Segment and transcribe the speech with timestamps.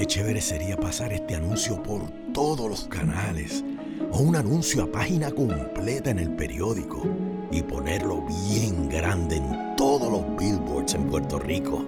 [0.00, 2.00] qué chévere sería pasar este anuncio por
[2.32, 3.62] todos los canales
[4.10, 7.02] o un anuncio a página completa en el periódico
[7.50, 11.84] y ponerlo bien grande en todos los billboards en Puerto Rico.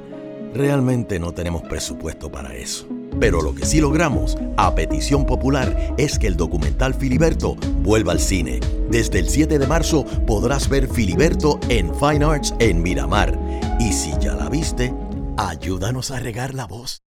[0.52, 2.86] Realmente no tenemos presupuesto para eso.
[3.18, 8.20] Pero lo que sí logramos, a petición popular, es que el documental Filiberto vuelva al
[8.20, 8.60] cine.
[8.90, 13.38] Desde el 7 de marzo podrás ver Filiberto en Fine Arts en Miramar.
[13.80, 14.92] Y si ya la viste,
[15.38, 17.02] ayúdanos a regar la voz.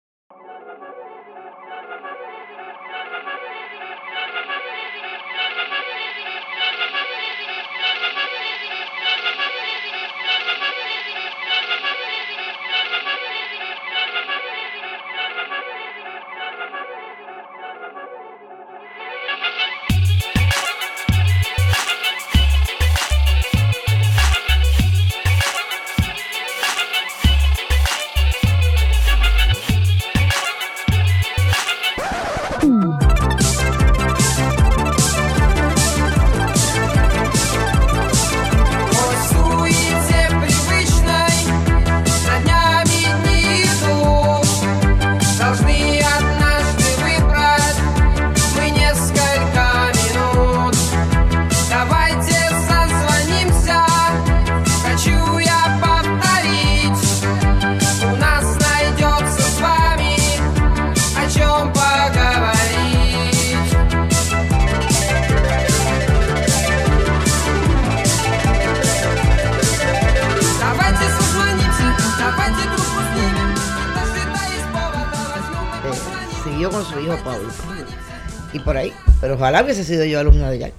[79.86, 80.74] Sido yo alumna de Jack.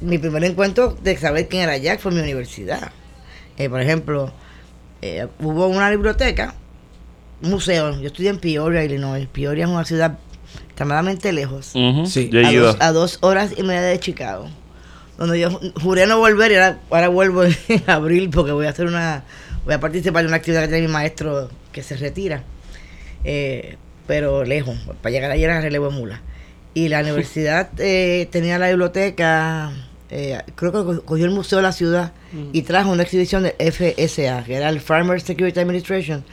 [0.00, 2.92] Mi primer encuentro de saber quién era Jack fue en mi universidad.
[3.56, 4.32] Eh, por ejemplo,
[5.00, 6.54] eh, hubo una biblioteca,
[7.42, 7.98] un museo.
[8.00, 9.26] Yo estudié en Peoria, Illinois.
[9.32, 10.18] Peoria es una ciudad
[10.66, 11.72] extremadamente lejos.
[12.06, 12.30] sí.
[12.80, 14.48] a, dos, horas y media de Chicago.
[15.18, 17.54] Donde yo juré no volver y ahora, vuelvo en
[17.86, 19.24] abril porque voy a hacer una.
[19.64, 22.42] Voy a participar de una actividad que tiene mi maestro que se retira.
[23.24, 24.76] Eh, pero lejos.
[25.00, 26.22] Para llegar allí era relevo de mula.
[26.74, 29.72] Y la universidad eh, tenía la biblioteca,
[30.10, 32.12] eh, creo que cogió el Museo de la Ciudad
[32.52, 36.24] y trajo una exhibición de FSA, que era el Farmer Security Administration.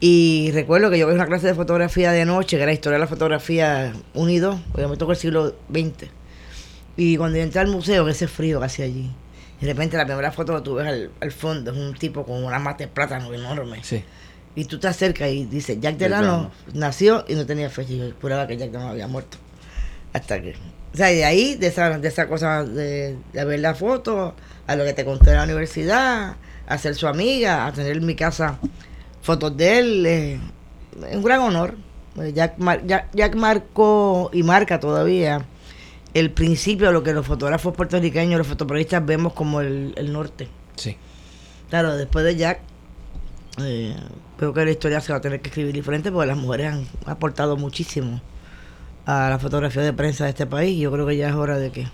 [0.00, 3.00] Y recuerdo que yo vi una clase de fotografía de noche, que era historia de
[3.00, 6.10] la fotografía unido, porque me tocó el siglo XX.
[6.96, 9.10] Y cuando entré al museo, ese frío que hacía allí,
[9.60, 12.58] de repente la primera foto que tú ves al, fondo es un tipo con una
[12.58, 13.78] mata de plátano enorme.
[13.84, 14.02] Sí.
[14.56, 17.92] Y tú te acercas y dices, Jack Delano nació y no tenía fecha.
[17.92, 19.38] Y yo juraba que Jack Delano había muerto.
[20.12, 20.54] Hasta que.
[20.92, 24.34] O sea, de ahí, de esa, de esa cosa de, ver la foto,
[24.66, 26.36] a lo que te conté en la universidad,
[26.66, 28.58] a ser su amiga, a tener en mi casa
[29.22, 30.40] fotos de él, eh,
[31.08, 31.76] es un gran honor.
[32.34, 32.56] Jack,
[33.14, 35.46] Jack, marcó y marca todavía
[36.12, 40.48] el principio de lo que los fotógrafos puertorriqueños, los fotoperiodistas vemos como el, norte.
[40.76, 40.98] Sí.
[41.70, 42.60] Claro, después de Jack,
[43.62, 43.96] eh,
[44.36, 46.86] creo que la historia se va a tener que escribir diferente porque las mujeres han
[47.06, 48.20] aportado muchísimo
[49.06, 50.78] a la fotografía de prensa de este país.
[50.78, 51.86] Yo creo que ya es hora de que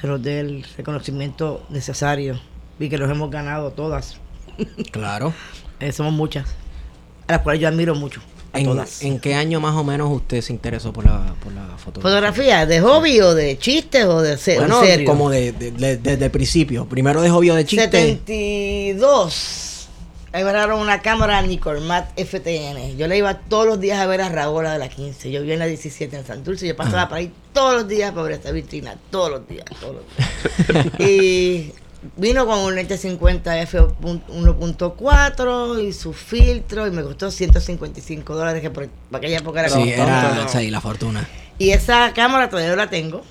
[0.00, 2.40] se nos dé el reconocimiento necesario
[2.78, 4.18] y que los hemos ganado todas.
[4.90, 5.34] Claro.
[5.80, 6.48] Eh, somos muchas,
[7.28, 8.22] a las cuales yo admiro mucho.
[8.54, 12.02] ¿En, qué año más o menos usted se interesó por la, por la fotografía?
[12.02, 12.64] ¿Fotografía?
[12.64, 15.06] ¿De hobby o de chistes o de bueno, serio?
[15.06, 16.86] como de, desde el principio.
[16.86, 17.90] Primero de hobby o de chistes.
[17.90, 19.65] 72
[20.32, 22.96] Ahí regalaron una cámara Nicormat FTN.
[22.96, 25.30] Yo le iba todos los días a ver a Raola de la 15.
[25.30, 26.66] Yo vivía en la 17 en Santurce.
[26.66, 28.96] Yo pasaba por ahí todos los días para ver esta vitrina.
[29.10, 31.00] Todos los días, todos los días.
[31.10, 31.72] y
[32.16, 38.70] vino con un lente 50 f1.4 y su filtro y me costó 155 dólares que
[38.70, 43.22] por, aquella época era sí, era sí, la fortuna y esa cámara todavía la tengo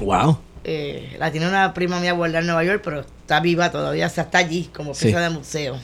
[0.00, 4.06] wow eh, la tiene una prima mía guardada en Nueva York pero está viva todavía
[4.06, 5.78] o sea, está allí como pieza de museo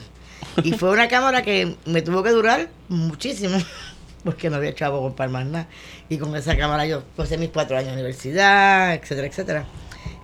[0.63, 3.59] y fue una cámara que me tuvo que durar muchísimo,
[4.25, 5.69] porque no había chavo comprar más nada.
[6.09, 9.65] Y con esa cámara yo pasé mis cuatro años de universidad, etcétera, etcétera.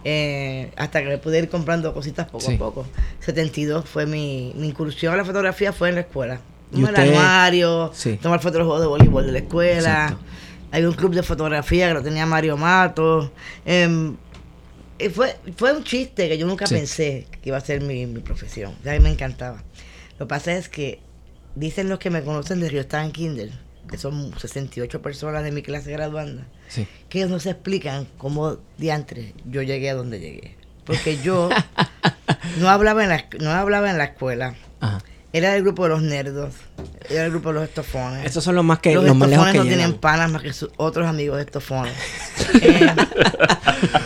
[0.06, 2.87] Eh, hasta que me pude ir comprando cositas poco a poco.
[3.20, 6.41] 72 fue mi, incursión a la fotografía, fue en la escuela.
[6.73, 10.17] En el armario, tomar fotos de los juegos de voleibol de la escuela.
[10.73, 13.31] Hay un club de fotografía que lo tenía Mario Mato.
[13.64, 14.17] Em,
[15.14, 18.75] fue, fue un chiste que yo nunca pensé que iba a ser mi, mi profesión.
[18.85, 19.62] A mí me encantaba.
[20.19, 21.00] Lo que pasa es que
[21.55, 23.50] dicen los que me conocen de Río Stan Kinder,
[23.90, 26.44] que son 68 personas de mi clase graduanda,
[27.08, 30.56] que ellos no se explican cómo diantre yo llegué a donde llegué.
[30.84, 31.49] Porque yo
[32.58, 34.55] no hablaba en la, no hablaba en la escuela.
[35.32, 36.55] Era del grupo de los nerdos.
[37.11, 38.25] Era del grupo de los estofones.
[38.25, 39.78] Estos son los más que los, los más lejos que no llegan.
[39.78, 41.93] tienen panas más que sus otros amigos de estofones.
[42.62, 42.87] eh,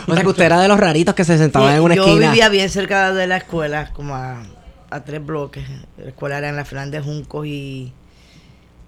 [0.07, 2.03] O sea que usted era de los raritos que se sentaban sí, en una yo
[2.05, 2.31] esquina.
[2.31, 4.41] vivía bien cerca de la escuela, como a,
[4.89, 5.63] a tres bloques.
[5.97, 7.93] La escuela era en la Fernández Juncos y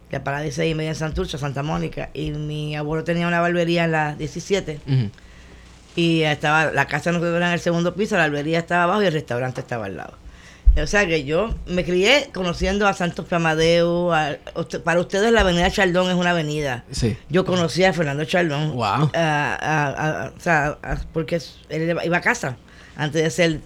[0.10, 2.10] la parada de seis y media en Santurce, Santa Mónica.
[2.14, 4.80] Y mi abuelo tenía una barbería en la 17.
[4.88, 5.10] Ujú.
[5.96, 9.08] Y estaba, la casa nosotros era en el segundo piso, la barbería estaba abajo y
[9.08, 10.14] el restaurante estaba al lado.
[10.82, 14.14] O sea que yo me crié conociendo a Santos Pamadeu.
[14.14, 14.38] a-
[14.86, 16.86] para ustedes la avenida Chaldón es una avenida.
[16.92, 17.18] Sí.
[17.30, 18.72] Yo conocí a Fernando Chaldón.
[18.72, 18.86] Wow.
[18.86, 22.56] a- a- a- o sea, a- porque él iba a casa.
[22.96, 23.60] Antes de ser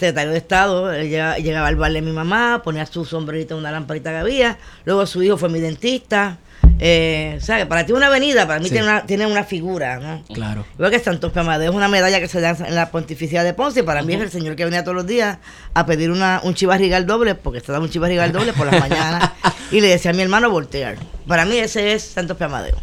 [0.00, 3.60] secretario de Estado, él llegaba, llegaba al bar de mi mamá, ponía su sombrerito en
[3.60, 4.58] una lamparita que había.
[4.84, 6.38] Luego su hijo fue mi dentista.
[6.82, 8.70] Eh, o sea, que para ti una avenida, para mí Sí.
[8.72, 10.22] tiene, una, tiene una figura, ¿no?
[10.32, 10.64] Claro.
[10.74, 13.80] Igual que Santos Pamadeo es una medalla que se da en la Pontificia de Ponce.
[13.80, 15.38] y Para mí es el señor que venía todos los días
[15.74, 19.30] a pedir una, un chivarrigal doble, porque se daba un chivarrigal doble por las mañanas.
[19.70, 20.96] Y le decía a mi hermano voltear.
[21.26, 22.76] Para mí ese es Santos Pamadeo.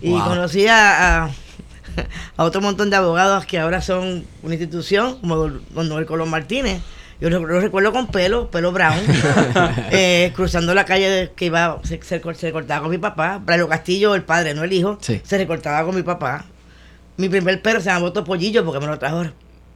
[0.00, 0.24] Y Wow.
[0.24, 1.30] conocí a, a,
[2.36, 6.80] a otro montón de abogados que ahora son una institución, como don Noel Colón Martínez.
[7.20, 8.98] Yo lo, lo recuerdo con pelo, pelo brown,
[9.92, 13.38] eh, cruzando la calle que iba, se, se, se recortaba con mi papá.
[13.44, 15.20] Braulio Castillo, el padre, no el hijo, Sí.
[15.22, 16.44] se recortaba con mi papá.
[17.16, 19.24] Mi primer perro se llamó Topollillo porque me lo trajo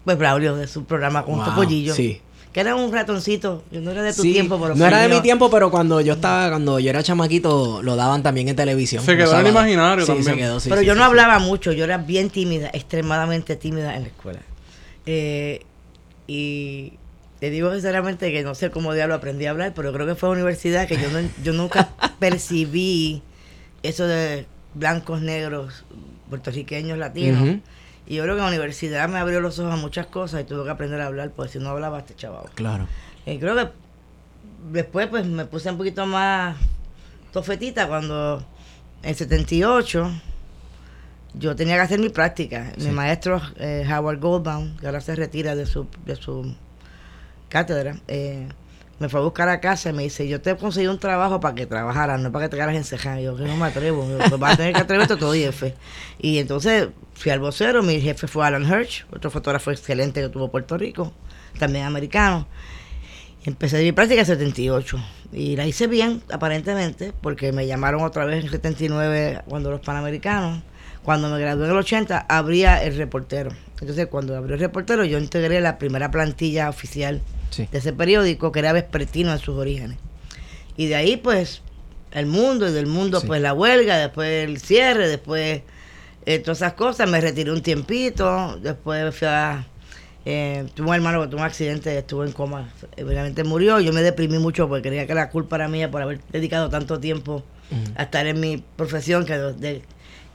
[0.04, 1.94] pues Braulio de su programa con Wow, Topollillo.
[1.94, 2.20] sí.
[2.56, 5.08] Que era un ratoncito, yo no era de tu Sí, tiempo, pero no era de
[5.10, 9.04] mi tiempo, pero cuando yo estaba, cuando yo era chamaquito, lo daban también en televisión.
[9.04, 10.24] Se quedó en el imaginario Sí, también.
[10.24, 11.08] se quedó, sí, pero sí, yo sí, no sí.
[11.10, 14.40] hablaba mucho, yo era bien tímida, extremadamente tímida en la escuela.
[15.04, 15.66] Eh,
[16.26, 16.94] y
[17.40, 20.30] te digo sinceramente que no sé cómo diablo aprendí a hablar, pero creo que fue
[20.30, 23.20] en la universidad que yo, no- yo nunca percibí
[23.82, 25.84] eso de blancos, negros,
[26.30, 27.42] puertorriqueños, latinos.
[27.42, 27.60] Ujú.
[28.06, 30.44] Y yo creo que en la universidad me abrió los ojos a muchas cosas y
[30.44, 32.46] tuve que aprender a hablar, porque si no hablaba, te chaval.
[32.54, 32.86] Claro.
[33.24, 33.68] Y creo que
[34.70, 36.56] después pues me puse un poquito más
[37.32, 38.44] tofetita cuando
[39.02, 40.12] en 78
[41.34, 42.72] yo tenía que hacer mi práctica.
[42.78, 46.54] Mi maestro eh, Howard Goldbaum, que ahora se retira de su, de su
[47.48, 48.48] cátedra, eh,
[48.98, 51.54] me fue a buscar a casa y me dice, yo te conseguí un trabajo para
[51.54, 53.20] que trabajaras, no para que te quedaras encejadas.
[53.20, 55.64] Y yo, que no me atrevo, yo, vas a tener que atreverte todo IF.
[56.18, 60.50] Y entonces fui al vocero, mi jefe fue Alan Hirsch, otro fotógrafo excelente que tuvo
[60.50, 61.12] Puerto Rico,
[61.58, 62.48] también americano.
[63.44, 64.98] Empecé mi práctica en 78
[65.32, 70.62] y la hice bien, aparentemente, porque me llamaron otra vez en 79 cuando los Panamericanos.
[71.04, 73.52] Cuando me gradué en el 80, abría el reportero.
[73.80, 77.68] Entonces, cuando abrió el reportero, yo integré la primera plantilla oficial Sí.
[77.70, 79.98] de ese periódico, que era vespertino en sus orígenes.
[80.76, 81.62] Y de ahí, pues,
[82.12, 83.26] el mundo, y del mundo, Sí.
[83.26, 85.62] pues, la huelga, después el cierre, después
[86.26, 87.08] eh, todas esas cosas.
[87.08, 89.66] Me retiré un tiempito, después fui a...
[90.24, 93.78] eh, tuve un hermano que tuvo un accidente, estuvo en coma, eh, obviamente murió.
[93.80, 96.98] Yo me deprimí mucho porque creía que la culpa era mía por haber dedicado tanto
[96.98, 97.44] tiempo
[97.96, 99.82] a estar en mi profesión que, de-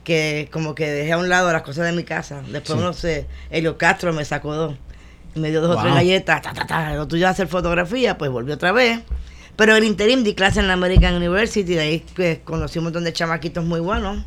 [0.04, 2.42] que como que dejé a un lado las cosas de mi casa.
[2.50, 2.84] Después Sí.
[2.84, 4.74] no sé, Helio Castro me sacó dos,
[5.34, 5.94] me dio dos o tres Wow.
[5.94, 9.00] galletas, ta, ta, ta, lo tuyo hacer fotografía, pues volví otra vez.
[9.56, 12.84] Pero en el interim di clase en la American University, de ahí pues, conocí un
[12.84, 14.24] montón de chamaquitos muy buenos,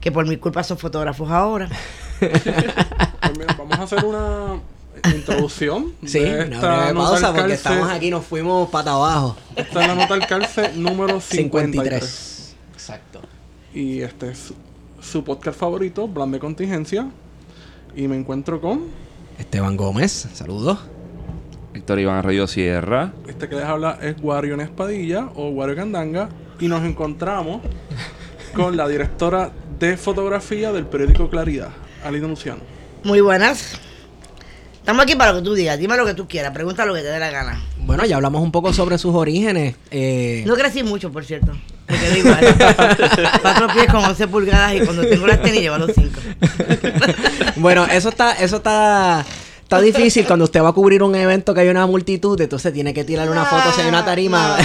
[0.00, 1.68] que por mi culpa son fotógrafos ahora.
[2.20, 4.60] Pues mira, vamos a hacer una
[5.14, 5.92] introducción.
[6.04, 7.54] Sí, de esta pausa porque calce.
[7.54, 9.36] estamos aquí, nos fuimos pata abajo.
[9.56, 12.04] Esta es la nota al calce número 53.
[12.04, 12.56] 53.
[12.74, 13.20] Exacto.
[13.72, 14.54] Y este es su,
[15.00, 17.08] su podcast favorito, Plan de Contingencia.
[17.96, 18.84] Y me encuentro con
[19.38, 20.78] Esteban Gómez, saludos.
[21.72, 23.12] Víctor Iván Arroyo Sierra.
[23.26, 26.28] este que les habla es Wario Espadilla o Wario Candanga.
[26.60, 27.62] Y nos encontramos
[28.54, 31.70] con la directora de fotografía del periódico Claridad,
[32.04, 32.60] Alina Luciano.
[33.02, 33.80] Muy buenas.
[34.84, 37.00] Estamos aquí para lo que tú digas, dime lo que tú quieras, pregunta lo que
[37.00, 37.58] te dé la gana.
[37.78, 39.76] Bueno, ya hablamos un poco sobre sus orígenes.
[39.90, 41.52] Eh, No crecí mucho, por cierto.
[41.88, 42.54] Me quedé igual.
[43.40, 46.20] Cuatro pies con 11 pulgadas y cuando tengo las tenis llevo los cinco.
[47.56, 49.24] bueno, eso está, eso está,
[49.62, 52.92] está difícil cuando usted va a cubrir un evento que hay una multitud, entonces tiene
[52.92, 54.58] que tirar una foto si hay una tarima.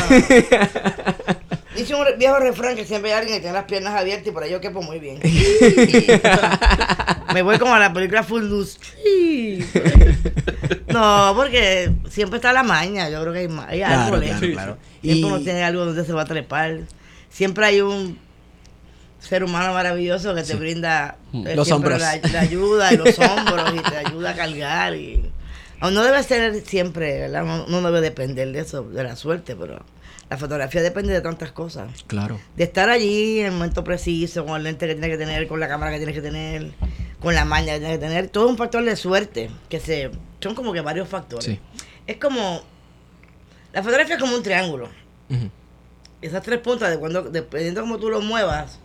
[1.79, 4.43] Dice un viejo refrán que siempre hay alguien que tiene las piernas abiertas y por
[4.43, 5.19] ahí yo quepo muy bien.
[7.33, 8.79] Me voy como a la película Full Loose.
[10.87, 13.09] No, porque siempre está la maña.
[13.09, 14.35] Yo creo que hay, hay Claro, árboles.
[14.39, 14.77] claro.
[15.01, 16.79] Siempre Y- uno tiene algo donde se va a trepar.
[17.29, 18.17] Siempre hay un
[19.19, 22.21] ser humano maravilloso que te brinda eh, Los siempre hombros.
[22.23, 24.95] La, la ayuda y los hombros y te ayuda a cargar.
[24.95, 25.31] Y,
[25.81, 27.43] no debe ser siempre, ¿verdad?
[27.43, 29.85] No, no debe depender de eso, de la suerte, pero
[30.29, 32.03] la fotografía depende de tantas cosas.
[32.07, 32.39] Claro.
[32.55, 35.59] De estar allí en el momento preciso, con el lente que tienes que tener, con
[35.59, 36.71] la cámara que tienes que tener,
[37.19, 38.27] con la maña que tienes que tener.
[38.29, 41.45] Todo es un factor de suerte, que se son como que varios factores.
[41.45, 41.59] Sí.
[42.07, 42.61] Es como,
[43.73, 44.87] la fotografía es como un triángulo.
[46.21, 48.79] Esas tres puntas, de cuando, dependiendo de cómo tú los muevas,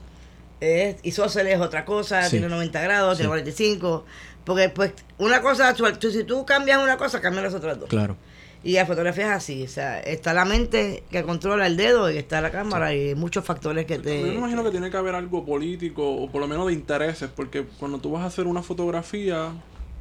[0.60, 2.30] es, isósceles es otra cosa, Sí.
[2.32, 3.30] tiene 90 grados, tiene Sí.
[3.30, 4.04] 45.
[4.44, 7.88] Porque, pues, una cosa, tú- si tú cambias una cosa, cambian las otras dos.
[7.88, 8.16] Claro.
[8.64, 12.16] Y la fotografía es así, o sea, está la mente que controla el dedo y
[12.16, 14.35] está la cámara y hay muchos factores que Yo me te...
[14.35, 17.99] imagino que tiene que haber algo político o por lo menos de intereses, porque cuando
[17.99, 19.50] tú vas a hacer una fotografía,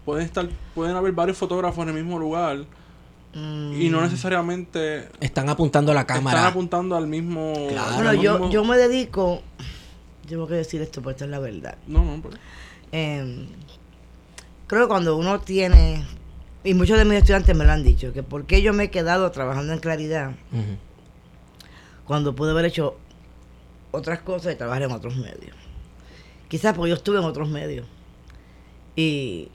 [0.06, 2.66] pueden estar, pueden haber varios fotógrafos en el mismo lugar
[3.36, 6.48] Mm, y no necesariamente Están apuntando la están cámara.
[6.50, 7.52] apuntando al mismo.
[7.68, 7.96] Claro.
[7.96, 9.42] Bueno, yo, mismo- yo me dedico,
[10.30, 11.76] tengo que decir esto porque esta es la verdad.
[11.88, 12.36] No, no, pues.
[12.92, 13.48] Eh,
[14.68, 16.06] creo que cuando uno tiene,
[16.64, 18.92] y muchos de mis estudiantes me lo han dicho, que por qué yo me he
[18.92, 20.32] quedado trabajando en claridad
[22.06, 22.98] cuando pude haber hecho
[23.92, 25.56] otras cosas y trabajar en otros medios.
[26.48, 27.88] Quizás porque yo estuve en otros medios.
[28.96, 29.50] Y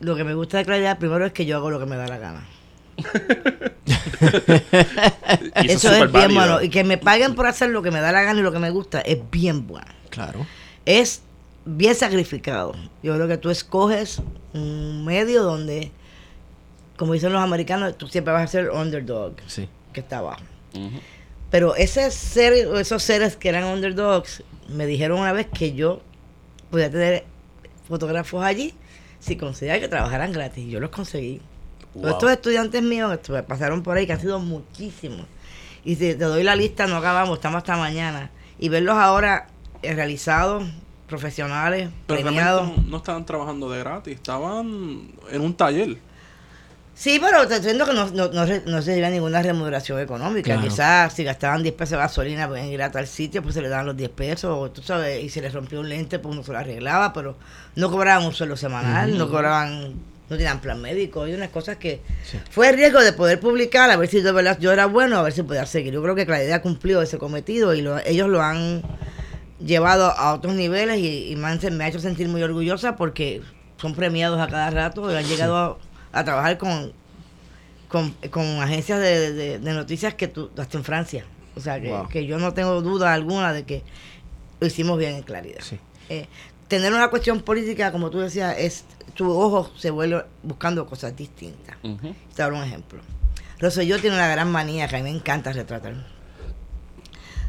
[0.00, 2.06] lo que me gusta de claridad primero es que yo hago lo que me da
[2.06, 2.46] la gana.
[5.54, 6.34] Eso, es bien válido.
[6.34, 6.62] bueno.
[6.62, 8.58] Y que me paguen por hacer lo que me da la gana y lo que
[8.58, 9.86] me gusta es bien bueno.
[10.10, 10.46] Claro.
[10.84, 11.22] Es
[11.64, 12.74] bien sacrificado.
[13.02, 14.22] Yo creo que tú escoges
[14.52, 15.92] un medio donde,
[16.98, 19.66] como dicen los americanos, tú siempre vas a ser underdog, Sí.
[19.94, 20.42] que está abajo.
[21.50, 26.02] Pero ese ser, o esos seres que eran underdogs, me dijeron una vez que yo
[26.70, 27.24] podía tener
[27.88, 28.74] fotógrafos allí
[29.18, 30.64] si conseguía que trabajaran gratis.
[30.66, 31.40] Y yo los conseguí.
[31.94, 32.10] Todos Wow.
[32.12, 35.26] estos estudiantes míos que pasaron por ahí, que han sido muchísimos.
[35.84, 38.30] Y si te doy la lista, no acabamos, estamos hasta mañana.
[38.58, 39.46] Y verlos ahora
[39.82, 40.64] eh, realizados,
[41.08, 42.76] profesionales, Pero premiados.
[42.86, 45.96] no estaban trabajando de gratis, estaban en un taller.
[47.00, 50.54] Sí, pero te estoy diciendo que no, no, no, se lleva ninguna remuneración económica.
[50.54, 50.62] Claro.
[50.62, 53.62] Quizás si gastaban 10 pesos de gasolina pues, en ir a tal sitio, pues se
[53.62, 56.34] le daban los 10 pesos, o tú sabes, y se les rompió un lente, pues
[56.34, 57.36] uno se lo arreglaba, pero
[57.76, 59.92] no cobraban un sueldo semanal, no cobraban,
[60.28, 62.36] no tenían plan médico, y unas cosas que Sí.
[62.50, 65.22] fue el riesgo de poder publicar, a ver si de verdad yo era bueno, a
[65.22, 65.92] ver si podía seguir.
[65.94, 68.82] Yo creo que Claridad cumplió ese cometido y lo- ellos lo han
[69.64, 73.40] llevado a otros niveles y, y me, han- me ha hecho sentir muy orgullosa porque
[73.80, 75.78] son premiados a cada rato y han llegado a,
[76.12, 76.92] a trabajar con,
[77.88, 81.24] con, con agencias de, de- de noticias que tú, hasta en Francia.
[81.56, 82.08] O sea, que, Wow.
[82.08, 83.82] que yo no tengo duda alguna de que
[84.60, 85.60] lo hicimos bien en claridad.
[85.62, 85.78] Sí.
[86.08, 86.26] Eh,
[86.68, 88.84] tener una cuestión política, como tú decías, es
[89.14, 91.76] tu ojo se vuelve buscando cosas distintas.
[91.82, 92.14] Ujú.
[92.34, 93.00] Te daré un ejemplo.
[93.58, 95.94] Rosselló tiene una gran manía que a mí me encanta retratar.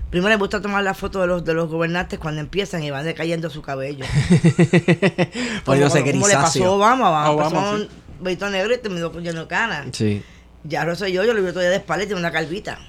[0.10, 3.06] Primero me gusta tomar la foto de los de los gobernantes cuando empiezan y van
[3.06, 4.06] decayendo su cabello.
[5.66, 6.72] Poniéndose como, como le pasó a.
[6.72, 7.90] Obama, Obama, A Obama, pasó un sí.
[8.20, 9.88] Velito negro y terminó con lleno de canas.
[9.94, 10.24] Sí.
[10.66, 12.80] Ya Rosselló, yo lo vi todavía de espalda y tiene una calvita.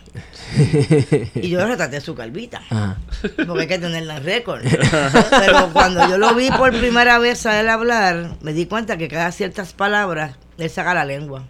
[1.37, 2.63] y yo retraté su calvita.
[2.69, 2.99] Ajá.
[3.47, 4.63] Porque hay que tenerla en récord.
[5.31, 9.07] Pero cuando yo lo vi por primera vez a él hablar, me di cuenta que
[9.07, 11.45] cada ciertas palabras, él saca la lengua.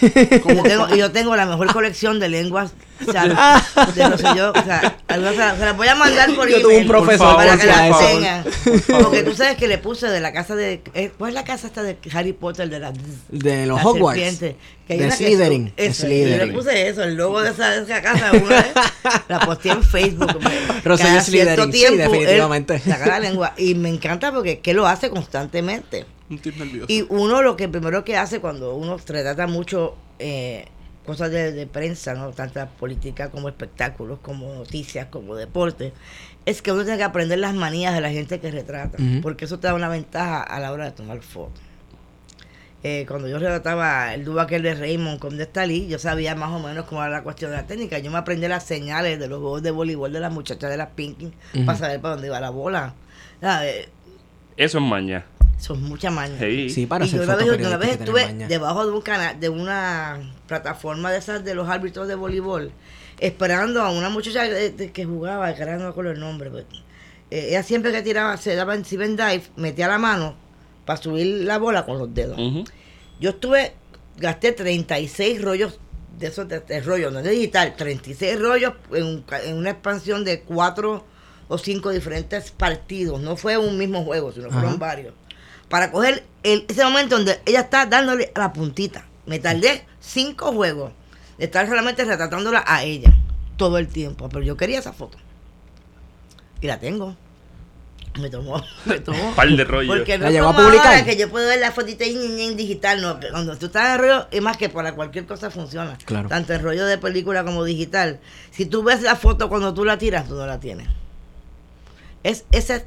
[0.00, 2.72] Y yo, tengo, y yo tengo la mejor colección de lenguas
[3.06, 3.62] o sea,
[3.94, 4.50] de Rosselló.
[4.52, 7.36] O sea, algunas se las, las voy a mandar por Yo email tuve un profesor
[7.36, 7.98] para que las eso.
[7.98, 8.44] tengan.
[8.44, 9.02] Por favor.
[9.04, 10.82] Porque tú sabes que le puse de la casa de...
[10.94, 12.68] eh, ¿Cuál es la casa esta de Harry Potter?
[12.68, 12.92] De la...
[13.28, 14.20] De los la Hogwarts.
[14.20, 14.56] serpiente,
[14.86, 15.72] que De Slytherin.
[15.76, 18.30] eso, yo le puse eso, el logo de esa, de esa casa.
[18.32, 18.72] Una vez,
[19.28, 20.38] la posteé en Facebook.
[20.82, 22.78] Cierto Slytherin, sí, él definitivamente.
[22.78, 23.54] Saca la lengua.
[23.56, 26.04] Y me encanta porque que lo hace constantemente.
[26.30, 26.86] Un tip nervioso.
[26.88, 30.66] Y uno lo que primero que hace cuando uno retrata mucho eh,
[31.06, 32.30] cosas de, de prensa, ¿no?
[32.30, 35.92] Tanto política como espectáculos, como noticias, como deporte,
[36.46, 39.58] es que uno tiene que aprender las manías de la gente que retrata, porque eso
[39.58, 41.62] te da una ventaja a la hora de tomar fotos.
[42.84, 46.50] Eh, cuando yo retrataba el dúo aquel de Raymond con de Stalin, yo sabía más
[46.50, 48.00] o menos cómo era la cuestión de la técnica.
[48.00, 50.88] Yo me aprendí las señales de los juegos de voleibol de las muchachas de las
[50.90, 51.64] Pinking Ujú.
[51.64, 52.94] para saber para dónde iba la bola.
[54.56, 55.24] Eso es maña.
[55.62, 56.38] Son muchas mañas.
[56.40, 56.68] Sí.
[56.70, 58.48] Sí, para y yo ser una vez, una que estuve maña.
[58.48, 62.72] debajo de un canal, de una plataforma de esas de los árbitros de voleibol,
[63.20, 66.50] esperando a una muchacha de- de- que jugaba, que ahora no me acuerdo el nombre.
[66.50, 66.66] pero,
[67.30, 70.34] eh, ella siempre que tiraba, se daba en Steven Dive, metía la mano
[70.84, 72.36] para subir la bola con los dedos.
[73.20, 73.74] Yo estuve,
[74.16, 75.78] gasté 36 rollos
[76.18, 79.70] de esos de, de rollos, no es digital, 36 rollos en, un ca- en una
[79.70, 81.06] expansión de cuatro
[81.48, 83.20] o cinco diferentes partidos.
[83.20, 85.14] No fue un mismo juego, sino fueron varios.
[85.72, 89.06] Para coger el- ese momento donde ella está dándole a la puntita.
[89.24, 90.92] Me tardé cinco juegos
[91.38, 93.10] de estar solamente retratándola a ella
[93.56, 94.28] todo el tiempo.
[94.28, 95.16] Pero yo quería esa foto.
[96.60, 97.16] Y la tengo.
[98.20, 99.34] Me tomó, me tomó.
[99.34, 99.96] Par de rollos.
[99.96, 101.02] Porque no ¿La es llegó a publicar?
[101.06, 103.18] que yo puedo ver la fotita en, digital, no.
[103.30, 105.96] Cuando tú estás en rollo, es más que para cualquier cosa funciona.
[106.04, 106.28] Claro.
[106.28, 108.20] Tanto en rollo de película como digital.
[108.50, 110.88] Si tú ves la foto cuando tú la tiras, tú no la tienes.
[112.22, 112.82] Es esa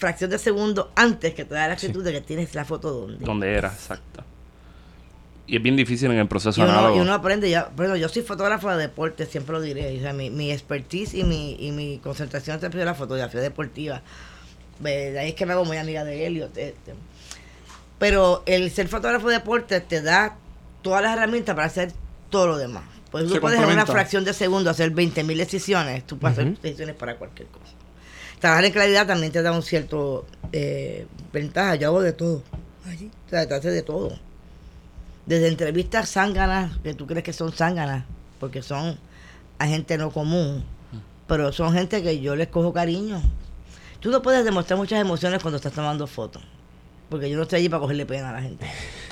[0.00, 3.24] fracción de segundo antes que te da la actitud de que tienes la foto donde.
[3.24, 4.24] Donde era, exacto.
[5.46, 6.96] Y, es bien difícil en el proceso Y uno, análogo.
[6.96, 7.70] y uno aprende ya.
[7.76, 9.96] Bueno, yo soy fotógrafo de deporte, siempre lo diré.
[9.98, 14.02] O sea, mi, mi expertise y mi, y mi concentración siempre es la fotografía deportiva.
[14.80, 16.56] De ahí es que me hago muy amiga de Elliot.
[16.56, 16.94] este.
[17.98, 20.38] Pero el ser fotógrafo de deporte te da
[20.80, 21.92] todas las herramientas para hacer
[22.30, 22.84] todo lo demás.
[23.10, 26.06] Pues tú Se puedes en una fracción de segundo hacer 20.000 decisiones.
[26.06, 27.74] Tú puedes hacer decisiones para cualquier cosa.
[28.40, 31.76] Trabajar en claridad también te da un cierto eh, ventaja.
[31.76, 32.42] Yo hago de todo.
[32.86, 33.10] Allí.
[33.26, 34.18] O sea, te hace de todo.
[35.26, 38.04] Desde entrevistas zánganas, que tú crees que son zánganas,
[38.40, 38.98] porque son
[39.58, 40.64] a gente no común,
[41.26, 43.22] pero son gente que yo les cojo cariño.
[44.00, 46.42] Tú no puedes demostrar muchas emociones cuando estás tomando fotos,
[47.10, 48.66] porque yo no estoy allí para cogerle pena a la gente.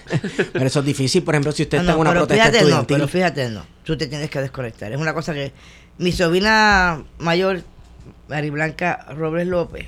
[0.55, 2.71] Pero eso es difícil, por ejemplo, si usted No, está en una pero protesta fíjate,
[2.71, 3.67] no, pero fíjate, no.
[3.85, 4.91] Tú te tienes que desconectar.
[4.91, 5.53] Es una cosa que
[5.99, 7.63] mi sobrina mayor,
[8.29, 9.87] Mari Blanca Robles López,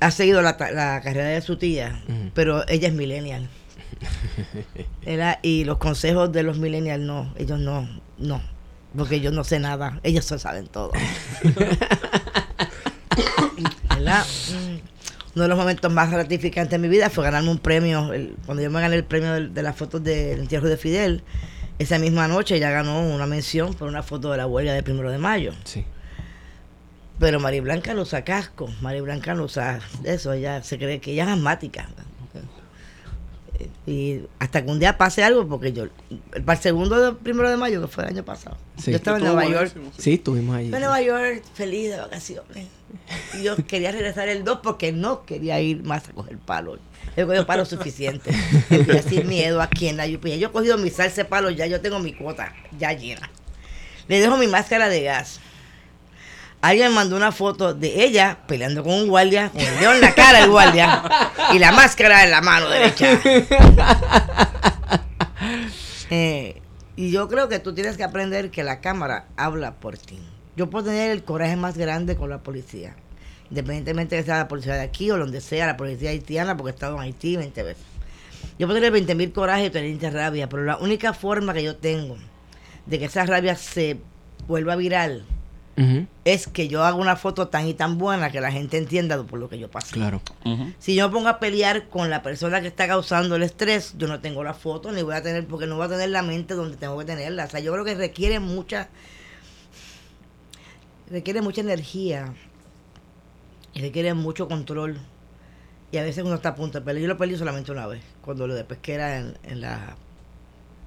[0.00, 2.02] ha seguido la, la carrera de su tía,
[2.34, 3.48] pero ella es millennial.
[5.04, 7.86] Era- y los consejos de los millennials no, ellos no,
[8.18, 8.40] no,
[8.96, 10.92] porque yo no sé nada, ellos se saben todo.
[13.90, 14.24] ¿Verdad?
[14.52, 14.78] Mm.
[15.34, 18.62] Uno de los momentos más gratificantes de mi vida fue ganarme un premio, el- cuando
[18.62, 21.22] yo me gané el premio de, las fotos del entierro de Fidel,
[21.78, 25.10] esa misma noche ella ganó una mención por una foto de la huelga del primero
[25.10, 25.52] de mayo.
[25.64, 25.84] Sí.
[27.20, 31.12] Pero Mari Blanca no usa casco, Mari Blanca no usa eso, ella se cree que
[31.12, 31.88] ella es asmática.
[33.86, 35.86] Y hasta que un día pase algo, porque yo,
[36.46, 38.90] para el segundo de primero de mayo, que fue el año pasado, Sí.
[38.90, 39.80] yo estaba en Nueva York, sí.
[40.02, 40.70] Sí, estuvimos allí.
[40.70, 42.68] yo en Nueva York feliz de vacaciones.
[43.38, 46.78] Y yo quería regresar el 2 porque no quería ir más a coger palos.
[47.16, 48.34] He cogido palos suficientes.
[48.70, 50.36] Empecé sin miedo aquí en la lluvia.
[50.36, 53.28] Yo he cogido mi salsa de palos, ya yo tengo mi cuota ya llena.
[54.08, 55.40] Le dejo mi máscara de gas.
[56.62, 60.14] Alguien mandó una foto de ella peleando con un guardia, con el dedo en la
[60.14, 61.02] cara del guardia
[61.54, 63.20] y la máscara en la mano derecha.
[66.12, 66.60] Eh,
[66.96, 70.18] y yo creo que tú tienes que aprender que la cámara habla por ti.
[70.56, 72.96] Yo puedo tener el coraje más grande con la policía,
[73.48, 76.72] independientemente de que sea la policía de aquí o donde sea, la policía haitiana, porque
[76.72, 77.84] he estado en Haití 20 veces.
[78.58, 81.62] Yo puedo tener 20 mil corajes y tener mucha rabia, pero la única forma que
[81.62, 82.16] yo tengo
[82.86, 84.00] de que esa rabia se
[84.48, 85.24] vuelva viral
[86.24, 89.38] Es que yo haga una foto tan y tan buena que la gente entienda por
[89.38, 89.94] lo que yo pasé.
[89.94, 90.20] Claro.
[90.78, 94.06] Si yo me pongo a pelear con la persona que está causando el estrés, yo
[94.06, 96.54] no tengo la foto ni voy a tener, porque no voy a tener la mente
[96.54, 97.44] donde tengo que tenerla.
[97.44, 98.88] O sea, yo creo que requiere mucha,
[101.10, 102.34] requiere mucha energía
[103.72, 104.98] y requiere mucho control.
[105.92, 107.02] Y a veces uno está a punto de pelear.
[107.02, 109.96] Yo lo perdí solamente una vez, cuando lo de pesquera en, en la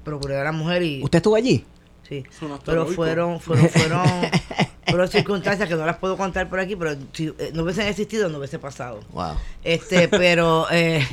[0.04, 1.04] Procuradora Mujer y...
[1.04, 1.66] ¿Usted estuvo allí?
[2.08, 2.24] Sí,
[2.66, 4.06] pero fueron, fueron, fueron,
[4.88, 8.28] fueron circunstancias que no las puedo contar por aquí, pero si eh, no hubiesen existido,
[8.30, 9.00] no hubiese pasado.
[9.12, 9.36] Wow.
[9.64, 11.06] Este, pero, eh,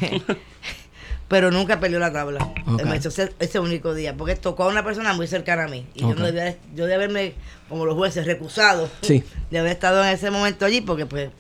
[1.28, 2.52] pero nunca perdió la tabla.
[2.84, 5.86] Me Ese, ese único día, porque tocó a una persona muy cercana a mí.
[5.94, 7.34] Y yo no debía, yo de haberme,
[7.68, 9.22] como los jueces, recusado Sí.
[9.50, 11.30] de haber estado en ese momento allí, porque pues,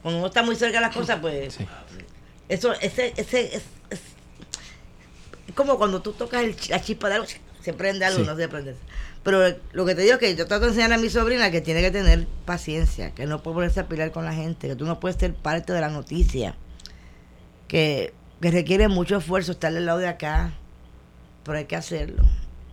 [0.00, 1.66] cuando uno está muy cerca de las cosas, pues, Sí.
[2.48, 4.00] eso, ese, ese, es, es-
[5.48, 7.26] es como cuando tú tocas el la chispa de algo,
[7.62, 8.26] se prende algo, Sí.
[8.26, 8.74] no se prende.
[9.22, 11.60] Pero lo que te digo es que yo trato de enseñar a mi sobrina que
[11.60, 14.86] tiene que tener paciencia, que no puede ponerse a pelear con la gente, que tú
[14.86, 16.54] no puedes ser parte de la noticia,
[17.68, 20.52] que, que requiere mucho esfuerzo estar del lado de acá,
[21.44, 22.22] pero hay que hacerlo.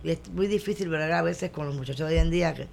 [0.02, 2.66] Y es muy difícil ver a veces con los muchachos de hoy en día que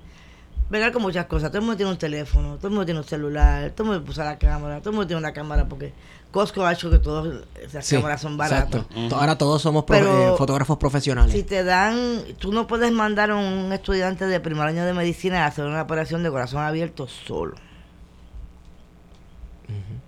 [0.67, 1.49] Vegar con muchas cosas.
[1.51, 4.11] Todo el mundo tiene un teléfono, todo el mundo tiene un celular, todo el mundo
[4.11, 5.93] usa la cámara, todo el mundo tiene una cámara porque
[6.35, 8.83] Costco ha hecho que todas esas Sí, cámaras son baratas.
[8.91, 9.15] exacto.
[9.15, 11.31] Ahora todos somos pro- Pero- eh, fotógrafos profesionales.
[11.31, 15.45] Si te dan, tú no puedes mandar a un estudiante de primer año de medicina
[15.45, 17.55] a hacer una operación de corazón abierto solo.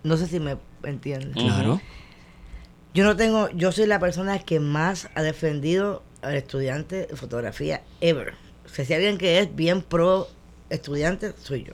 [0.04, 1.32] No sé si me entiendes.
[1.34, 1.80] Claro.
[2.94, 7.84] Yo no tengo, yo soy la persona que más ha defendido al estudiante de fotografía
[8.02, 8.34] ever.
[8.66, 10.28] O sea, si alguien que es bien pro
[10.70, 11.74] estudiante, soy yo.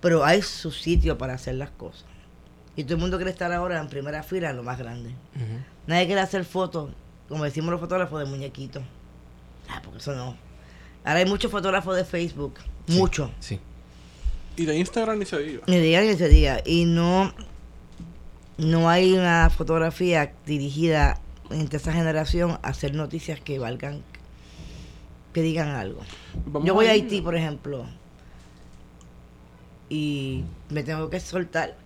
[0.00, 2.06] Pero hay su sitio para hacer las cosas.
[2.76, 5.14] Y todo el mundo quiere estar ahora en primera fila, en lo más grande.
[5.86, 6.90] Nadie quiere hacer fotos,
[7.28, 8.82] como decimos los fotógrafos, de muñequitos.
[9.68, 10.36] Ah, porque eso no.
[11.04, 12.54] Ahora hay muchos fotógrafos de Facebook.
[12.88, 13.30] Sí, Muchos.
[13.40, 13.60] Sí.
[14.56, 15.62] Y de Instagram ni se diga.
[15.66, 16.60] Ni diga ni se diga.
[16.64, 17.32] Y no,
[18.58, 21.18] no hay una fotografía dirigida
[21.50, 24.02] entre esa generación a hacer noticias que valgan,
[25.34, 26.00] que digan algo.
[26.46, 27.84] Vamos Yo voy a ir- Haití, por ejemplo,
[29.88, 31.76] y me tengo que soltar,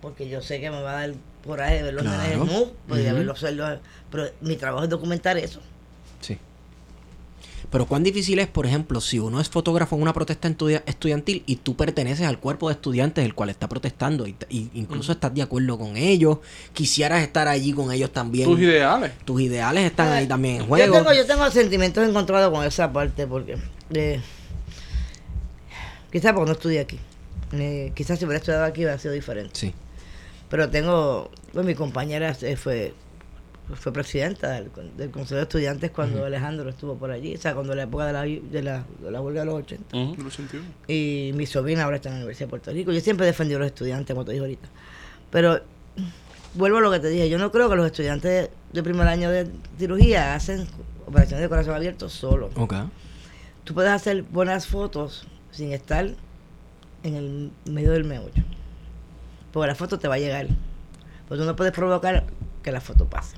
[0.00, 2.32] porque yo sé que me va a dar por ahí ver los Claro.
[2.32, 3.16] en MU, podría Ujú.
[3.18, 3.78] verlos, hacerlo,
[4.10, 5.60] pero mi trabajo es documentar eso.
[6.20, 6.38] Sí.
[7.70, 11.42] Pero cuán difícil es, por ejemplo, si uno es fotógrafo en una protesta estudia- estudiantil
[11.46, 14.36] y tú perteneces al cuerpo de estudiantes del cual está protestando y,
[14.74, 16.38] incluso estás de acuerdo con ellos,
[16.72, 18.48] quisieras estar allí con ellos también.
[18.48, 19.12] Tus ideales.
[19.24, 20.94] Tus ideales están ahí también en Yo juego.
[20.96, 23.56] tengo, yo tengo sentimientos encontrados con esa parte porque
[23.94, 24.20] eh,
[26.12, 26.98] quizás porque no estudié aquí.
[27.52, 29.50] Eh, quizás si hubiera estudiado aquí hubiera sido diferente.
[29.54, 29.74] Sí.
[30.48, 32.94] Pero tengo, pues mi compañera eh, fue
[33.74, 37.74] fue presidenta del, del Consejo de Estudiantes cuando Alejandro estuvo por allí, o sea, cuando
[37.74, 39.96] la época de la, de la, de la huelga de los 80.
[39.96, 40.16] Ujú.
[40.16, 40.64] de los 81.
[40.86, 42.92] Y mi sobrina ahora está en la Universidad de Puerto Rico.
[42.92, 44.68] Yo siempre he defendido a los estudiantes, como te dije ahorita.
[45.30, 45.60] Pero
[46.54, 47.28] vuelvo a lo que te dije.
[47.28, 50.66] Yo no creo que los estudiantes de, primer año de cirugía hacen
[51.06, 52.52] operaciones de corazón abierto solos.
[52.56, 52.74] Ok.
[53.64, 56.08] Tú puedes hacer buenas fotos sin estar
[57.02, 58.44] en el medio del meollo.
[59.56, 60.48] Porque la foto te va a llegar.
[61.30, 62.24] Pero tú no puedes provocar
[62.62, 63.36] que la foto pase.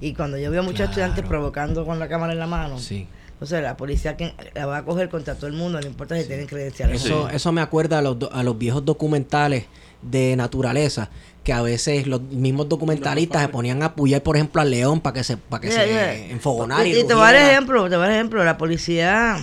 [0.00, 0.90] Y cuando yo veo muchos Claro.
[0.92, 3.08] estudiantes provocando con la cámara en la mano, Sí.
[3.32, 6.28] entonces la policía que la va a coger contra todo el mundo, no importa si
[6.28, 7.04] tienen credenciales.
[7.04, 9.64] Eso, eso me acuerda a los, do- a los viejos documentales
[10.00, 11.08] de naturaleza
[11.42, 15.14] que a veces los mismos documentalistas se ponían a apoyar, por ejemplo, al león para
[15.14, 16.14] que se, para que Yeah, se yeah.
[16.30, 16.86] enfogonara.
[16.86, 18.44] Y, y y te voy a dar ejemplo, te voy a dar ejemplo.
[18.44, 19.38] La policía,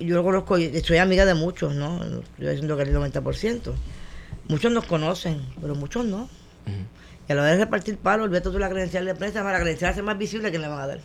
[0.00, 2.02] yo lo conozco, soy amiga de muchos, ¿no?
[2.04, 3.72] Estoy diciendo que el 90%.
[4.50, 6.28] Muchos nos conocen, pero muchos no.
[7.28, 9.60] Y a la hora de repartir palos, olvídate tú la credencial de prensa, más la
[9.60, 11.00] credencial hace más visible que le van a dar.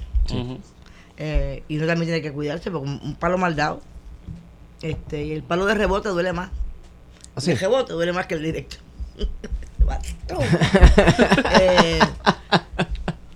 [1.18, 3.82] Eh, y uno también tiene que cuidarse porque un, palo mal dado.
[4.82, 6.50] Este, y el palo de rebote duele más.
[7.36, 7.52] Así.
[7.52, 8.78] El rebote duele más que el directo.
[11.62, 12.00] Eh,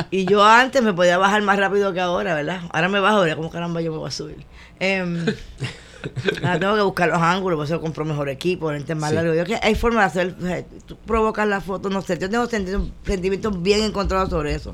[0.10, 2.62] y yo antes me podía bajar más rápido que ahora, ¿verdad?
[2.72, 3.36] Ahora me bajo, ¿verdad?
[3.36, 4.44] ¿Cómo caramba yo me voy a subir?
[4.80, 5.24] Em,
[6.44, 9.16] ahora tengo que buscar los ángulos, por eso compro mejor equipo, lentes más Sí.
[9.16, 9.36] largos.
[9.38, 12.46] Yo que hay forma de hacer, eh, tú provocas la foto, no sé, yo tengo
[12.48, 14.74] senti- sentimientos bien encontrados sobre eso.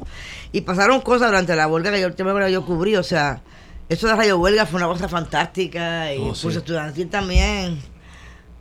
[0.52, 3.42] Y pasaron cosas durante la huelga que yo, yo cubrí, o sea,
[3.90, 6.48] eso de Radio Huelga fue una cosa fantástica y Oh, el sí.
[6.50, 7.80] estudiantil también.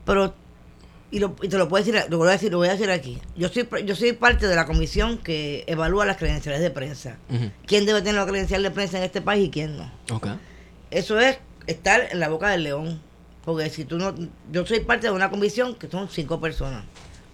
[0.05, 0.35] Pero
[1.11, 2.91] y, lo- y te lo puedo decir, lo voy a decir, lo voy a decir
[2.91, 3.19] aquí.
[3.37, 7.17] Yo soy, yo soy parte de la comisión que evalúa las credenciales de prensa.
[7.67, 9.91] ¿Quién debe tener la credencial de prensa en este país y quién no?
[10.11, 10.27] Ok.
[10.91, 13.01] Eso es estar en la boca del león.
[13.45, 14.15] Porque si tú no,
[14.51, 16.85] yo soy parte de una comisión que son cinco personas,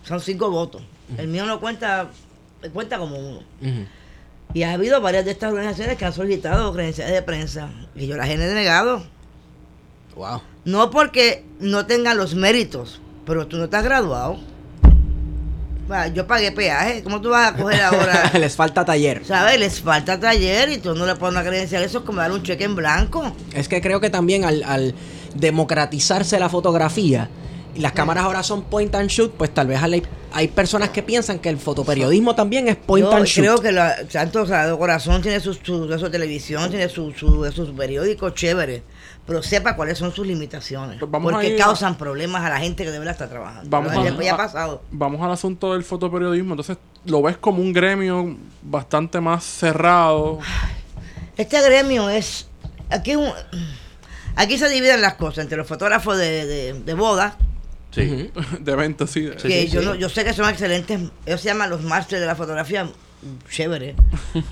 [0.02, 0.82] son cinco votos.
[1.16, 2.10] El mío no cuenta,
[2.72, 3.42] cuenta como uno.
[4.52, 8.16] Y ha habido varias de estas organizaciones que han solicitado credenciales de prensa y yo
[8.16, 9.04] las he denegado.
[10.16, 10.42] Wow.
[10.64, 14.38] No porque no tengan los méritos, pero tú no estás graduado.
[16.14, 18.30] Yo pagué peaje, ¿cómo tú vas a coger ahora?
[18.38, 19.22] Les falta taller.
[19.26, 19.58] ¿Sabes?
[19.58, 21.82] Les falta taller y tú no le pones una credencial.
[21.82, 23.32] Eso es como dar un cheque en blanco.
[23.54, 24.94] Es que creo que también al, al
[25.34, 27.28] democratizarse la fotografía,
[27.74, 31.02] y las cámaras ahora son point and shoot, pues tal vez hay, hay personas que
[31.02, 33.44] piensan que el fotoperiodismo también es point Yo and shoot.
[33.44, 37.50] creo que la, Santo Sagrado Corazón tiene su, su, de su televisión, tiene su, su,
[37.52, 38.82] sus periódicos chévere,
[39.30, 40.98] pero sepa cuáles son sus limitaciones.
[40.98, 43.70] Pues vamos a porque ir causan problemas a la gente que de verdad está trabajando.
[43.70, 44.82] Vamos Pero a- ya, ya ha a- pasado.
[44.90, 46.54] Vamos al asunto del fotoperiodismo.
[46.54, 50.40] Entonces, lo ves como un gremio bastante más cerrado.
[51.36, 52.48] Este gremio es.
[52.90, 53.32] Aquí, un-
[54.34, 57.36] aquí se dividen las cosas entre los fotógrafos de, de, de boda,
[57.92, 58.30] Sí.
[58.60, 59.28] De eventos, sí.
[59.36, 59.86] Sí, que sí, yo, sí.
[59.86, 61.00] No, yo sé que son excelentes.
[61.24, 62.88] Ellos se llaman los másteres de la fotografía.
[63.50, 63.94] Chévere.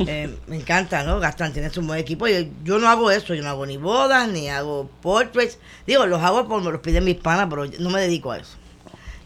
[0.07, 1.21] Eh, me encanta, ¿no?
[1.21, 2.27] Gastan, tienen su buen equipo.
[2.27, 3.35] Yo, yo no hago eso.
[3.35, 5.59] Yo no hago ni bodas, ni hago portraits.
[5.87, 8.39] Digo, los hago porque me los piden mis panas, pero yo no me dedico a
[8.39, 8.57] eso.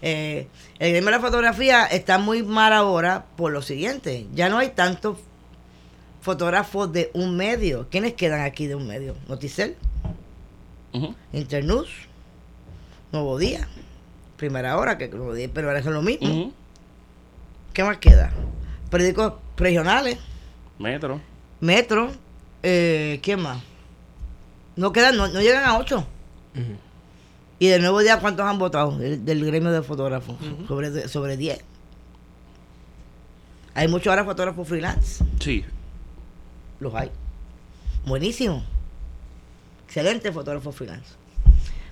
[0.03, 4.27] Eh, el gremio de la fotografía está muy mal ahora por lo siguiente.
[4.35, 5.19] Ya no hay tantos
[6.21, 7.89] fotógrafos de un medio.
[7.91, 9.15] ¿Quiénes quedan aquí de un medio?
[9.29, 9.77] Noticel.
[11.33, 11.89] Internews,
[13.13, 13.67] Nuevo Día,
[14.37, 16.53] Primera Hora, que Nuevo Día pero ahora es lo mismo.
[17.73, 18.31] ¿Qué más queda?
[18.93, 20.19] Periódicos regionales,
[20.79, 21.19] Metro.
[21.61, 22.11] Metro,
[22.63, 23.63] eh, ¿quién más?
[24.77, 26.07] No quedan, no, no llegan a ocho.
[27.59, 30.37] Y de nuevo día, ¿cuántos han votado del, del gremio de fotógrafos?
[30.69, 31.65] sobre, sobre 10.
[33.73, 35.25] Hay muchos ahora fotógrafos freelance.
[35.41, 35.65] Sí.
[36.79, 37.11] Los hay.
[38.05, 38.63] Buenísimo.
[39.87, 41.15] Excelente fotógrafo freelance.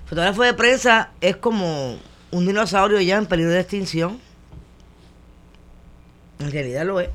[0.05, 1.97] Fotógrafo de prensa es como
[2.29, 4.19] un dinosaurio ya en peligro de extinción.
[6.41, 7.09] En realidad lo es.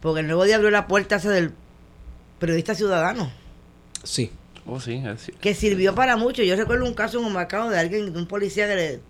[0.00, 1.52] Porque el nuevo día abrió la puerta esa del
[2.38, 3.30] periodista ciudadano,
[4.02, 4.30] Sí.
[4.66, 5.02] Oh, sí.
[5.40, 6.42] que sirvió para mucho.
[6.42, 9.00] Yo recuerdo un caso en Humacao de alguien, de un policía que le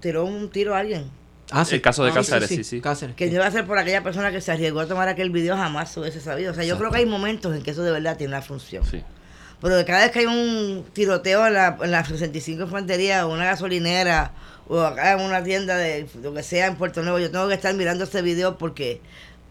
[0.00, 1.10] tiró un tiro a alguien.
[1.50, 1.76] Ah, sí.
[1.76, 2.80] El caso de Ah, Cáceres, sí, sí.
[2.80, 3.14] Cáceres.
[3.16, 5.56] Que no iba a ser por aquella persona que se arriesgó a tomar aquel video,
[5.56, 6.52] jamás se hubiese sabido.
[6.52, 8.84] O sea, yo creo que hay momentos en que eso de verdad tiene una función.
[8.84, 9.02] Sí.
[9.60, 13.32] Pero de cada vez que hay un tiroteo en la, en la 65 Infantería o
[13.32, 14.32] una gasolinera
[14.68, 17.54] o acá en una tienda de lo que sea en Puerto Nuevo, yo tengo que
[17.54, 19.00] estar mirando este video porque,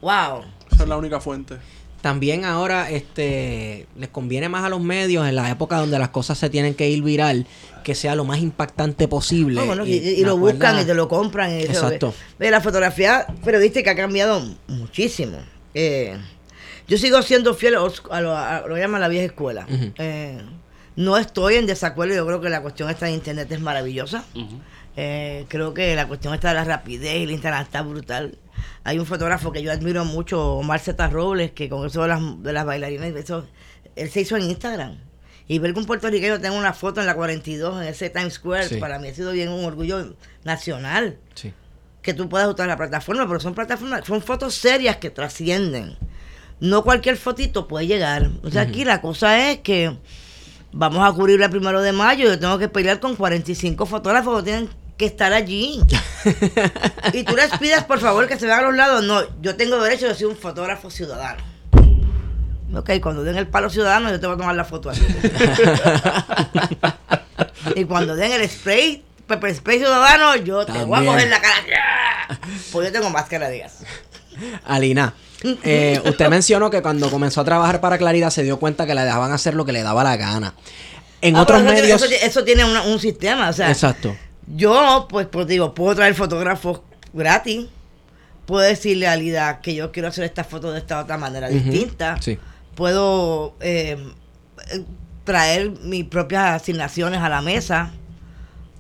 [0.02, 0.44] wow.
[0.72, 1.58] Esa es la única fuente.
[2.02, 6.38] También ahora este les conviene más a los medios en la época donde las cosas
[6.38, 7.48] se tienen que ir viral
[7.84, 9.60] que sea lo más impactante posible.
[9.60, 11.52] No, bueno, y, lo acuerdo- buscan y te lo compran.
[11.58, 12.14] Y eso, Exacto.
[12.38, 15.38] ve, la fotografía periodística ha cambiado muchísimo.
[15.74, 16.16] Eh,
[16.88, 19.66] yo sigo siendo fiel a, lo, a lo que llaman la vieja escuela.
[19.98, 20.42] Eh,
[20.96, 24.24] no estoy en desacuerdo, yo creo que la cuestión esta de internet es maravillosa.
[24.96, 28.38] Eh, creo que la cuestión esta de la rapidez y el Instagram está brutal.
[28.84, 32.54] Hay un fotógrafo que yo admiro mucho, Omar Robles, que con eso de las, de
[32.54, 33.46] las bailarinas, eso,
[33.96, 34.98] él se hizo en Instagram.
[35.50, 38.68] Y ver que un puertorriqueño tenga una foto en la 42, en ese Times Square,
[38.68, 38.76] Sí.
[38.78, 41.18] para mí ha sido bien un orgullo nacional.
[41.36, 41.54] Sí.
[42.02, 45.96] Que tú puedas usar la plataforma, pero son plataformas, son fotos serias que trascienden.
[46.60, 48.30] No cualquier fotito puede llegar.
[48.44, 49.96] O sea, aquí la cosa es que
[50.72, 52.28] vamos a cubrir el primero de mayo.
[52.28, 55.82] Yo tengo que pelear con 45 fotógrafos que tienen que estar allí.
[57.14, 59.04] y tú les pides, por favor, que se vean a los lados.
[59.04, 61.44] No, yo tengo derecho de ser un fotógrafo ciudadano.
[62.76, 65.02] Ok, cuando den el palo ciudadano, yo te voy a tomar la foto aquí.
[67.76, 72.40] y cuando den el spray, pepper spray ciudadano, yo te voy a coger la cara.
[72.72, 73.84] Pues yo tengo máscara de gas.
[74.66, 75.14] Alina,
[75.64, 79.02] eh, usted mencionó que cuando comenzó a trabajar para Claridad se dio cuenta que le
[79.04, 80.54] dejaban hacer lo que le daba la gana.
[81.22, 82.02] En Ah, otros eso, medios...
[82.02, 83.70] Eso, eso tiene una- un sistema, o sea.
[83.72, 84.16] Exacto.
[84.48, 86.82] Yo, pues, pues digo, puedo traer fotógrafos
[87.14, 87.68] gratis.
[88.46, 92.18] Puedo decirle a Alida que yo quiero hacer esta foto de esta otra manera distinta.
[92.22, 92.38] sí.
[92.76, 93.98] Puedo eh,
[95.24, 97.92] traer mis propias asignaciones a la mesa.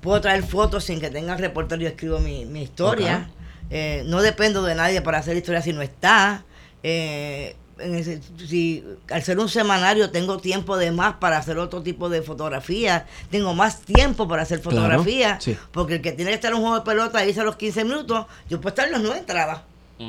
[0.01, 3.29] Puedo traer fotos sin que tenga reportero y escribo mi, mi historia.
[3.69, 6.45] Eh, no dependo de nadie para hacer historia si no está.
[6.83, 11.83] Eh, en ese- si al ser un semanario tengo tiempo de más para hacer otro
[11.83, 15.55] tipo de fotografías, tengo más tiempo para hacer Claro, fotografía, sí.
[15.71, 17.55] porque el que tiene que estar en un juego de pelota y irse a los
[17.55, 19.61] 15 minutos, yo puedo estar en las 9 entradas.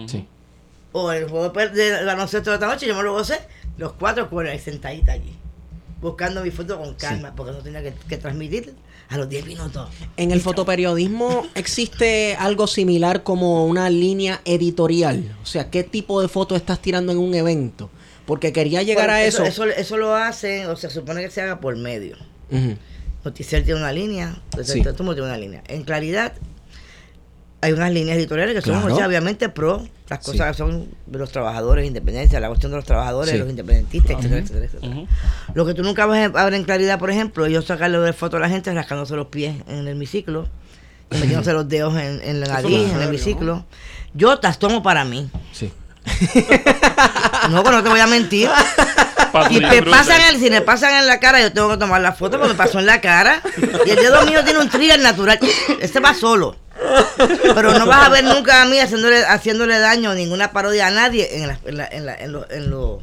[0.07, 0.27] Sí.
[0.93, 3.39] O el juego de, baloncesto de esta noche, yo me lo gocé,
[3.77, 5.37] los cuatro con ahí sentadita allí,
[6.01, 8.75] buscando mi foto con calma, porque eso tenía que, que transmitir
[9.09, 9.89] a los 10 minutos.
[10.17, 15.37] En el fotoperiodismo existe algo similar como una línea editorial.
[15.43, 17.91] O sea, ¿qué tipo de foto estás tirando en un evento?
[18.27, 19.45] Porque quería llegar Bueno, a eso.
[19.45, 22.17] Eso, eso lo hacen, o se supone que se haga por medio.
[23.25, 24.81] Noticiero tiene una línea, Sí.
[24.81, 25.63] el mundo tiene una línea.
[25.69, 26.35] En claridad,
[27.61, 28.95] hay unas líneas editoriales que son Claro.
[28.95, 30.31] o sea, obviamente pro las Sí.
[30.33, 33.39] cosas que son de los trabajadores, independencia, la cuestión de los trabajadores, Sí.
[33.39, 34.97] los independentistas, etcétera, etcétera, etcétera.
[35.55, 38.37] Lo que tú nunca vas a ver en claridad, por ejemplo, ellos sacarle de foto
[38.37, 40.49] a la gente rascándose los pies en el hemiciclo,
[41.11, 43.65] y metiéndose los dedos en, en la nariz, no en el hemiciclo.
[44.15, 45.29] Yo las tomo para mí.
[45.53, 45.73] Sí.
[47.51, 48.49] No, que no te voy a mentir.
[49.49, 52.13] Si me, pasan el, si me pasan en la cara, yo tengo que tomar la
[52.13, 53.41] foto porque me pasó en la cara.
[53.87, 55.39] Y el dedo mío tiene un trigger natural.
[55.81, 56.57] Este va solo.
[57.55, 61.29] Pero no vas a ver nunca a mí haciéndole, haciéndole daño ninguna parodia a nadie
[61.43, 63.03] en, la- en, la- en, la- en, lo- en, lo-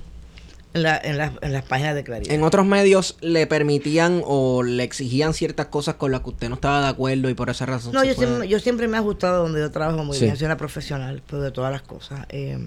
[0.73, 2.33] en, la- en las- en las páginas de Claridad.
[2.33, 6.55] En otros medios le permitían o le exigían ciertas cosas con las que usted no
[6.55, 7.93] estaba de acuerdo y por esa razón.
[7.93, 10.25] No, se yo fue- siempre, yo siempre me he ajustado donde yo trabajo muy Sí.
[10.25, 10.37] bien.
[10.37, 12.25] Soy una profesional, pero de todas las cosas.
[12.29, 12.57] Eh,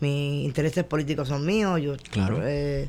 [0.00, 1.80] mis intereses políticos son míos.
[1.82, 2.40] Yo, Claro.
[2.44, 2.88] eh,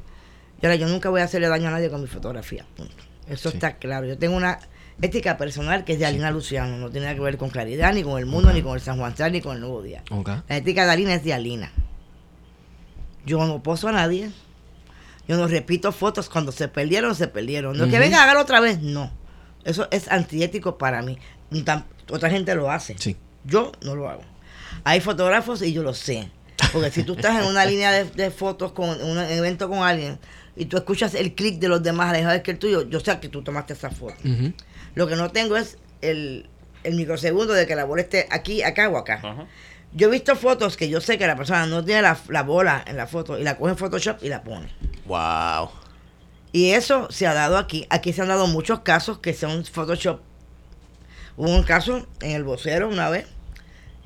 [0.61, 2.65] y ahora, yo nunca voy a hacerle daño a nadie con mi fotografía.
[2.75, 2.93] punto.
[3.27, 3.57] Eso Sí.
[3.57, 4.05] está claro.
[4.07, 4.59] Yo tengo una
[5.01, 6.77] ética personal que es de Alina Luciano.
[6.77, 8.97] No tiene nada que ver con Claridad, ni con El Mundo, ni con el San
[8.97, 10.03] Juan Sal, ni con El Nuevo Día.
[10.47, 11.71] La ética de Alina es de Alina.
[13.25, 14.31] Yo no poso a nadie.
[15.27, 16.29] Yo no repito fotos.
[16.29, 17.77] Cuando se perdieron, se perdieron.
[17.77, 18.81] No es que venga, hágalo otra vez.
[18.81, 19.11] No.
[19.63, 21.17] Eso es antiético para mí.
[22.09, 22.95] Otra gente lo hace.
[22.97, 23.15] Sí.
[23.43, 24.23] Yo no lo hago.
[24.83, 26.29] Hay fotógrafos y yo lo sé.
[26.73, 30.19] Porque si tú estás en una línea de, de fotos con un evento con alguien
[30.55, 33.29] y tú escuchas el clic de los demás alejados que el tuyo, yo sé que
[33.29, 34.15] tú tomaste esa foto.
[34.23, 34.53] Ujú.
[34.95, 36.49] Lo que no tengo es el,
[36.83, 39.21] el microsegundo de que la bola esté aquí, acá o acá.
[39.23, 39.47] Ajá.
[39.93, 42.83] Yo he visto fotos que yo sé que la persona no tiene la, la bola
[42.87, 44.73] en la foto y la coge en Photoshop y la pone.
[45.05, 45.69] Wow.
[46.53, 47.87] Y eso se ha dado aquí.
[47.89, 50.21] Aquí se han dado muchos casos que son Photoshop.
[51.35, 53.27] Hubo un caso en el vocero una vez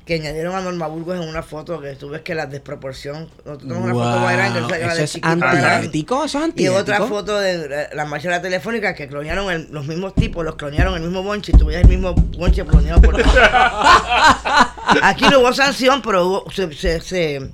[0.06, 3.28] que añadieron a Norma Burgos en una foto que tú ves que la desproporción.
[3.44, 7.38] Nosotros tenemos una foto más grande, Eso de es antiético, eso es Y otra foto
[7.40, 10.94] de la- la marcha de la telefónica que clonearon el- los mismos tipos, los clonearon
[10.94, 13.16] el mismo bonche y tú veías el mismo bonche cloneado por
[15.02, 17.50] Aquí no hubo sanción, pero hubo- se, se- se-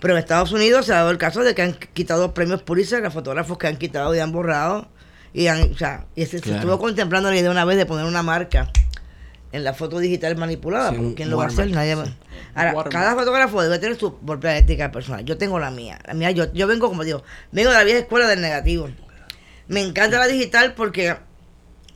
[0.00, 3.04] pero en Estados Unidos se ha dado el caso de que han quitado premios Pulitzer
[3.04, 4.88] a fotógrafos que han quitado y han borrado.
[5.32, 8.22] Y, han, o sea, y se, estuvo contemplando la idea una vez de poner una
[8.22, 8.70] marca
[9.52, 10.90] en la foto digital manipulada.
[10.90, 11.70] Sí, porque ¿Quién lo va a hacer?
[11.70, 12.00] Nadie sí.
[12.54, 15.24] va- Ahora, cada fotógrafo debe tener su propia ética personal.
[15.24, 15.98] Yo tengo la mía.
[16.06, 18.88] La mía yo, yo vengo, como digo, vengo de la vieja escuela del negativo.
[19.68, 21.16] Me encanta la digital porque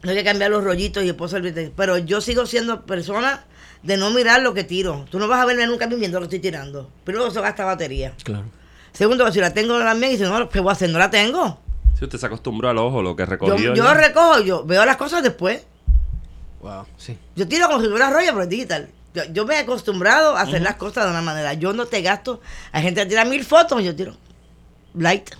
[0.02, 1.72] no hay que cambiar los rollitos y después servirte.
[1.76, 3.44] Pero yo sigo siendo persona
[3.82, 5.04] de no mirar lo que tiro.
[5.10, 6.90] Tú no vas a verme nunca a mí viendo lo que estoy tirando.
[7.04, 8.12] Primero eso gasta batería.
[8.24, 8.44] Claro.
[8.92, 10.90] Segundo, si la tengo también, y dice, no, ¿qué voy a hacer?
[10.90, 11.60] No la tengo.
[11.96, 13.56] Si usted se acostumbró al ojo, lo que Yo, recogió.
[13.56, 13.84] yo ya.
[13.84, 15.64] lo recojo, yo veo las cosas después.
[16.60, 17.18] Wow, sí.
[17.36, 18.88] Yo tiro como si fuera rollo, pero es digital.
[19.14, 21.54] Yo, yo me he acostumbrado a hacer las cosas de una manera.
[21.54, 22.40] Yo no te gasto.
[22.72, 24.16] Hay gente que tira mil fotos, yo tiro
[24.94, 25.30] light.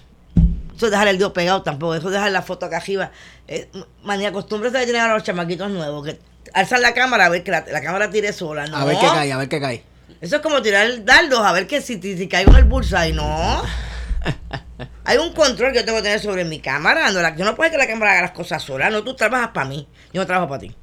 [0.76, 1.94] Eso es dejar el dedo pegado tampoco.
[1.94, 3.10] Eso es dejar la foto acá arriba.
[3.46, 3.68] Eh,
[4.02, 6.18] manía, costumbre de tener a los chamaquitos nuevos que
[6.54, 8.66] alzan la cámara a ver que la, la cámara tire sola.
[8.66, 8.76] No.
[8.78, 9.84] A ver qué cae, a ver qué cae.
[10.20, 13.12] Eso es como tirar dardos a ver que si, si, si caigo en el bullseye.
[13.12, 13.62] No.
[15.04, 17.10] Hay un control que yo tengo que tener sobre mi cámara.
[17.12, 18.90] No, la- yo no puedo que la cámara haga las cosas sola.
[18.90, 19.88] No, tú trabajas para mí.
[20.12, 20.74] Yo no trabajo para ti.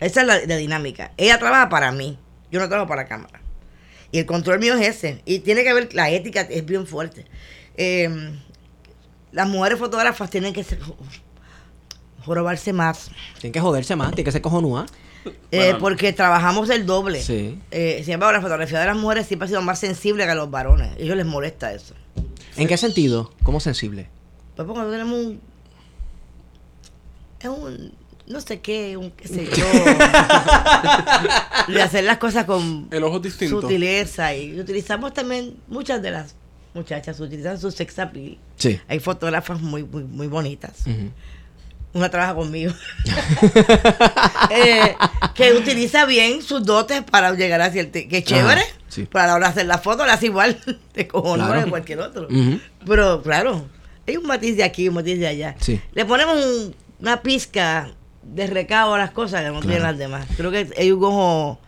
[0.00, 1.12] Esa es la, la dinámica.
[1.16, 2.18] Ella trabaja para mí.
[2.50, 3.40] Yo no trabajo para la cámara.
[4.12, 5.22] Y el control mío es ese.
[5.24, 7.24] Y tiene que ver, la ética es bien fuerte.
[7.76, 8.32] Eh,
[9.32, 10.78] las mujeres fotógrafas tienen que ser,
[12.24, 13.10] jorobarse más.
[13.40, 14.86] Tiene que joderse más, tiene que ser cojonúa.
[15.24, 15.30] eh,
[15.70, 15.78] Bueno.
[15.78, 17.20] porque trabajamos el doble.
[17.22, 17.58] Sí.
[17.70, 20.34] Eh, sin embargo, la fotografía de las mujeres siempre ha sido más sensible que a
[20.34, 20.92] los varones.
[20.92, 21.94] A ellos les molesta eso.
[22.56, 23.32] ¿En qué sentido?
[23.42, 24.08] ¿Cómo sensible?
[24.56, 25.40] Pues porque tenemos un.
[27.40, 27.92] Es un.
[28.26, 29.64] No sé qué, un qué sé yo.
[31.74, 33.60] de hacer las cosas con El ojo distinto.
[33.60, 34.34] sutileza.
[34.34, 36.34] Y utilizamos también, muchas de las
[36.72, 38.38] muchachas utilizan su sex appeal.
[38.56, 38.80] Sí.
[38.88, 40.84] Hay fotógrafas muy, muy, muy bonitas.
[41.92, 42.72] Una trabaja conmigo.
[44.50, 44.94] Eh,
[45.34, 47.90] que utiliza bien sus dotes para llegar hacia el...
[47.90, 48.60] te- Que es chévere.
[48.60, 49.04] Ajá, sí.
[49.06, 50.58] Para la hora de hacer la foto, la hace igual
[50.94, 51.64] de cojones Claro.
[51.64, 52.28] que cualquier otro.
[52.86, 53.66] Pero claro,
[54.06, 55.56] hay un matiz de aquí, un matiz de allá.
[55.60, 55.80] Sí.
[55.92, 57.90] Le ponemos un- una pizca
[58.22, 60.26] de recabo a las cosas que no tienen las demás.
[60.36, 61.58] Creo que hay un ojo...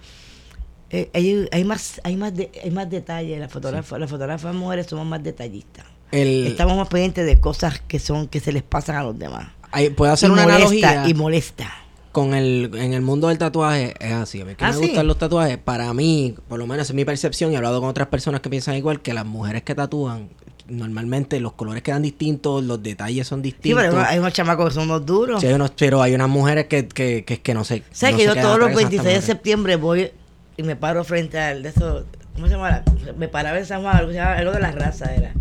[0.91, 4.87] eh, hay, hay más hay más de- hay más detalle las fotógrafas las fotógrafas mujeres
[4.87, 8.95] somos más detallistas El, estamos más pendientes de cosas que son que se les pasan
[8.97, 11.75] a los demás hay- puedo hacer y una molesta, analogía y molesta
[12.17, 14.41] con el en el mundo del tatuaje es así.
[14.41, 14.81] A mí que Ah, me ¿sí?
[14.87, 17.91] gustan los tatuajes para mí por lo menos es mi percepción y he hablado con
[17.91, 20.31] otras personas que piensan igual que las mujeres que tatúan
[20.67, 23.85] normalmente los colores quedan distintos los detalles son sí distintos.
[23.85, 25.43] pero hay unos chamacos que son unos duros.
[25.43, 28.19] Sí, hay unos- pero hay unas mujeres que, que, que, que no sé sabes no
[28.19, 30.11] que yo todos los atrás 26 de septiembre voy
[30.57, 33.83] y me paro frente al de eso cómo se llama la- me paraba en San
[33.83, 35.35] Juan algo, de las razas era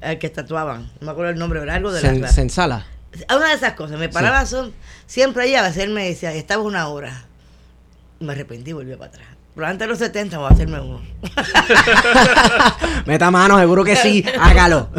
[0.00, 2.40] al que tatuaban no me acuerdo el nombre pero algo de se, las razas se
[2.42, 2.86] ensala
[3.30, 4.72] una de esas cosas me paraba son,
[5.06, 7.24] siempre ahí a veces él me decía estaba una hora.
[8.20, 9.26] Me arrepentí y volví para atrás.
[9.54, 11.00] Pero antes de los 70 voy a hacerme uno.
[13.06, 14.90] Meta mano seguro que sí hágalo.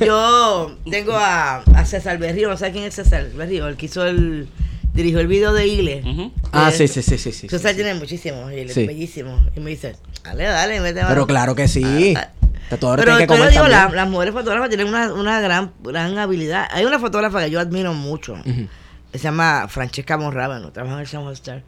[0.00, 4.04] Yo tengo a, a César Berrío, no sé quién es César Berrío, el que hizo
[4.06, 4.48] el,
[4.94, 6.32] dirigió el video de Ile.
[6.52, 7.76] Ah sí sí sí sí sí, César sí.
[7.76, 8.86] tiene muchísimos, y él es Sí.
[8.86, 9.40] bellísimo.
[9.56, 11.08] Y me dice, dale, dale, mete mano.
[11.08, 12.28] pero claro que sí Ah,
[12.68, 16.16] tatuadores Pero que yo comer digo, la- las mujeres fotógrafas tienen una, una gran, gran
[16.18, 16.66] habilidad.
[16.70, 21.06] Hay una fotógrafa que yo admiro mucho, que se llama Francesca Monrábano, trabaja en el
[21.06, 21.62] San Star.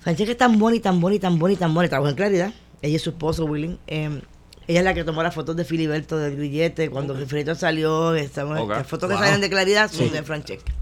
[0.00, 2.16] Francesca es tan buena y tan buena y tan buena y tan buena, trabaja en
[2.16, 2.52] Claridad.
[2.82, 3.78] Ella y su esposo, Willing.
[3.86, 4.20] eh,
[4.66, 8.14] ella es la que tomó las fotos de Filiberto del billete cuando Filiberto salió.
[8.14, 8.68] estamos-.
[8.68, 10.12] Las fotos que salen de Claridad son Sí.
[10.12, 10.72] de Francesca.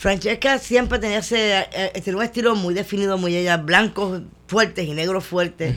[0.00, 4.94] Francesca siempre tenía ese, eh, tenía un estilo muy definido, muy ella, blancos fuertes y
[4.94, 5.74] negros fuertes.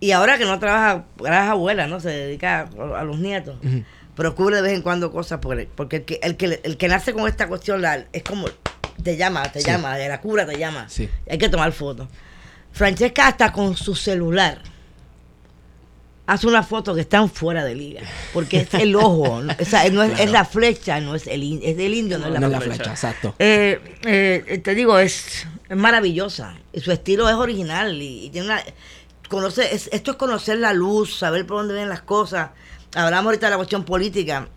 [0.00, 2.00] Y ahora que no trabaja, es abuela, ¿no?
[2.00, 3.56] Se dedica a, a los nietos.
[4.16, 6.88] Pero cubre de vez en cuando cosas porque, porque el, que, el, que, el que
[6.88, 8.46] nace con esta cuestión la- es como,
[9.02, 9.66] te llama, te Sí.
[9.66, 10.88] llama, de la cura te llama.
[10.88, 11.10] Sí.
[11.28, 12.08] Hay que tomar fotos.
[12.72, 14.62] Francesca hasta con su celular
[16.26, 18.00] hace una foto que están fuera de liga.
[18.32, 19.52] Porque es el ojo, ¿no?
[19.60, 22.26] o sea, no es, es la flecha, no es el, in- es el indio, no
[22.26, 22.74] es la no es la flecha.
[22.76, 26.54] flecha exacto Eh, eh, te digo, es, es maravillosa.
[26.72, 28.00] Y su estilo es original.
[28.00, 28.62] Y, y tiene una.
[29.28, 32.50] Conoce, es- esto es conocer la luz, saber por dónde vienen las cosas.
[32.94, 34.48] Hablamos ahorita de la cuestión política.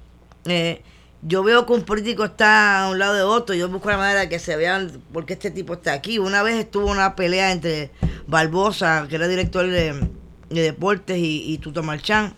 [0.45, 0.81] Eh,
[1.23, 3.55] yo veo que un político está a un lado de otro.
[3.55, 6.19] Yo busco la manera de que se vean por qué este tipo está aquí.
[6.19, 7.89] Una vez estuvo una pelea entre
[8.27, 10.07] Barbosa, que era director de,
[10.49, 12.33] de deportes, y, y Tuto Marchán.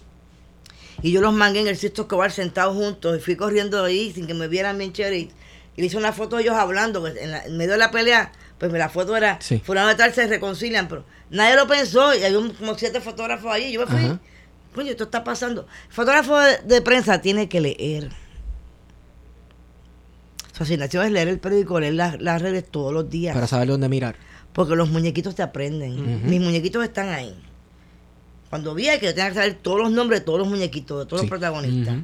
[1.02, 4.28] Y yo los mangué en el Sisto Escobar sentados juntos y fui corriendo ahí sin
[4.28, 5.18] que me vieran bien chévere.
[5.18, 5.32] Y,
[5.78, 7.04] y le hice una foto de ellos hablando.
[7.04, 9.60] que En, la- en medio de la pelea, pues la foto era, Sí.
[9.64, 13.50] fulano de tal se reconcilian, pero nadie lo pensó y hay un- como siete fotógrafos
[13.52, 13.72] ahí.
[13.72, 14.20] Yo me fui, Ajá.
[14.76, 15.68] coño, esto está pasando.
[15.88, 18.10] El fotógrafo de, de prensa tiene que leer.
[20.58, 23.34] Su asignación es leer el periódico, leer las, las redes todos los días.
[23.34, 24.16] para saber dónde mirar
[24.52, 26.30] Porque los muñequitos te aprenden.
[26.30, 27.34] Mis muñequitos están ahí.
[28.50, 31.06] Cuando vi que yo tenía que saber todos los nombres de todos los muñequitos, de
[31.06, 31.26] todos Sí.
[31.28, 31.96] los protagonistas.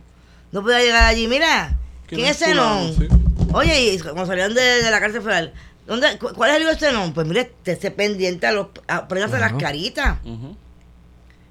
[0.51, 1.77] No podía llegar allí, mira,
[2.07, 2.37] ¿quién, es?
[2.37, 2.93] Zenón?
[2.95, 3.07] Sí.
[3.53, 5.53] Oye, y cuando salían de, de la cárcel federal,
[5.87, 7.13] ¿dónde, cu- ¿cuál es el libro de Zenón?
[7.13, 9.37] Pues mire, te esté pendiente a los, a, Claro.
[9.39, 10.17] las caritas.
[10.23, 10.55] Ujú.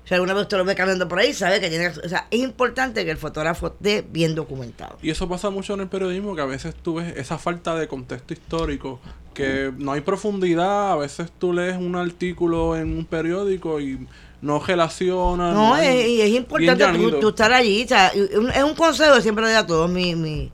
[0.07, 2.01] Si alguna vez usted lo ve caminando por ahí, sabe que tiene que...
[2.01, 4.99] O sea, es importante que el fotógrafo esté bien documentado.
[5.03, 7.88] Y eso pasa mucho en el periodismo, que a veces tú ves esa falta de
[7.88, 9.01] contexto histórico,
[9.32, 14.07] que no hay profundidad, a veces tú lees un artículo en un periódico y
[14.45, 15.53] no relaciona.
[15.53, 16.84] No, hay- es, y es importante
[17.20, 17.84] tú, estar allí.
[17.84, 20.51] O sea, es un consejo que siempre le doy a todos mis, mis,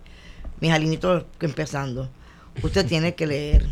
[0.60, 2.08] mis alinitos que empezando.
[2.62, 3.66] Usted tiene que leer.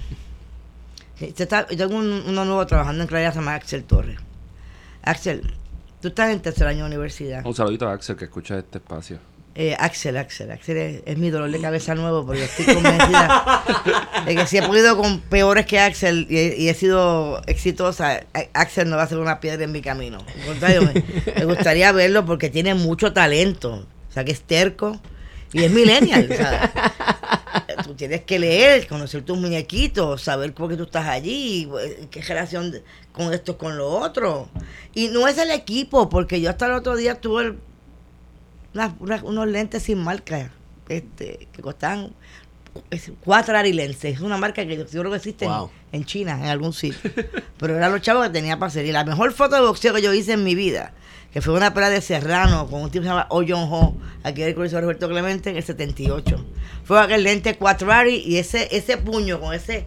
[1.20, 4.18] Usted está- yo tengo un- uno nuevo trabajando en Claridad, se llama Axel Torres.
[5.02, 5.54] Axel,
[6.00, 7.44] tú estás en tercer año de universidad.
[7.46, 9.18] Un saludito a Axel que escucha este espacio.
[9.60, 13.64] Eh, Axel, Axel, Axel es, mi dolor de cabeza nuevo, porque estoy convencida
[14.24, 18.20] de que si he podido con peores que Axel y he, sido exitosa,
[18.54, 20.18] Axel no va a ser una piedra en mi camino.
[21.36, 25.00] Me, gustaría verlo porque tiene mucho talento, o sea, que es terco
[25.52, 26.28] y es millennial.
[26.28, 26.72] sea,
[27.82, 32.22] tú tienes que leer, conocer tus muñequitos, saber por qué tú estás allí, eh, qué
[32.22, 32.80] relación
[33.10, 34.48] con esto con lo otro.
[34.94, 37.67] Y no es el equipo, porque yo hasta el otro día tuve el
[38.74, 40.50] unas- unas- unos lentes sin marca
[40.88, 42.12] este, que costaban
[43.24, 44.14] cuatro arilenses.
[44.16, 45.70] Es una marca que yo, creo que existe en- Wow.
[45.92, 47.10] en, China, en algún sitio.
[47.58, 48.86] Pero eran los chavos que tenía para hacer.
[48.86, 50.92] Y la mejor foto de boxeo que yo hice en mi vida,
[51.32, 53.96] que fue una pelea de Serrano con un tipo que se llama Oh Jong Ho,
[54.22, 56.44] aquí en el Colegio Roberto Clemente, en el 78.
[56.84, 59.86] Fue aquel lente cuatro ari y ese, ese puño con ese,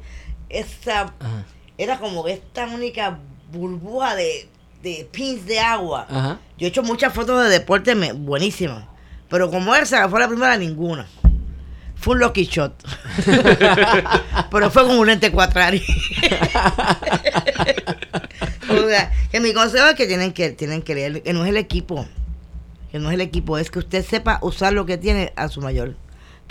[0.50, 1.46] esa, Ajá.
[1.78, 3.20] era como esta única
[3.52, 4.48] burbuja de,
[4.82, 6.06] de pins de agua.
[6.10, 6.40] Ajá.
[6.58, 8.86] Yo he hecho muchas fotos de deporte me- buenísimas.
[9.30, 11.08] Pero como esa, fue la primera, ninguna.
[11.96, 12.74] Fue un lucky shot.
[14.52, 15.82] pero fue como un lente cuatrari.
[18.70, 21.50] o sea, que mi consejo es que tienen que, tienen que leer, que no es
[21.50, 22.08] el equipo.
[22.92, 25.62] Que no es el equipo, es que usted sepa usar lo que tiene a su
[25.62, 25.96] mayor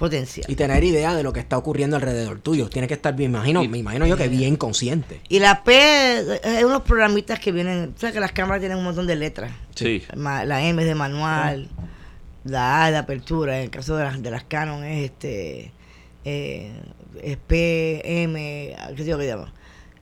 [0.00, 0.50] potencial.
[0.50, 2.70] Y tener idea de lo que está ocurriendo alrededor tuyo.
[2.70, 5.20] Tiene que estar bien, me imagino, me imagino yo que bien consciente.
[5.28, 8.84] Y la P, hay unos programitas que vienen, o sea que las cámaras tienen un
[8.84, 9.52] montón de letras.
[9.74, 10.02] Sí.
[10.16, 11.68] La M es de manual,
[12.44, 15.70] la A es de apertura, en el caso de las, de las Canon es este
[16.24, 16.72] eh,
[17.22, 19.52] es P, M, ¿qué sé yo qué llama?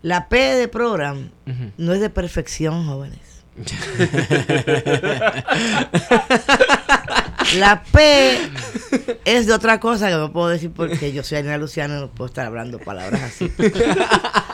[0.02, 1.30] La P de program
[1.76, 3.18] no es de perfección, jóvenes.
[7.56, 8.38] La P
[9.24, 12.08] es de otra cosa que no puedo decir porque yo soy Anina Luciano y no
[12.08, 13.50] puedo estar hablando palabras así.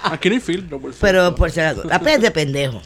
[0.05, 1.35] Aquí no hay filtro, por Pero cierto.
[1.37, 2.81] por si la P es de pendejo.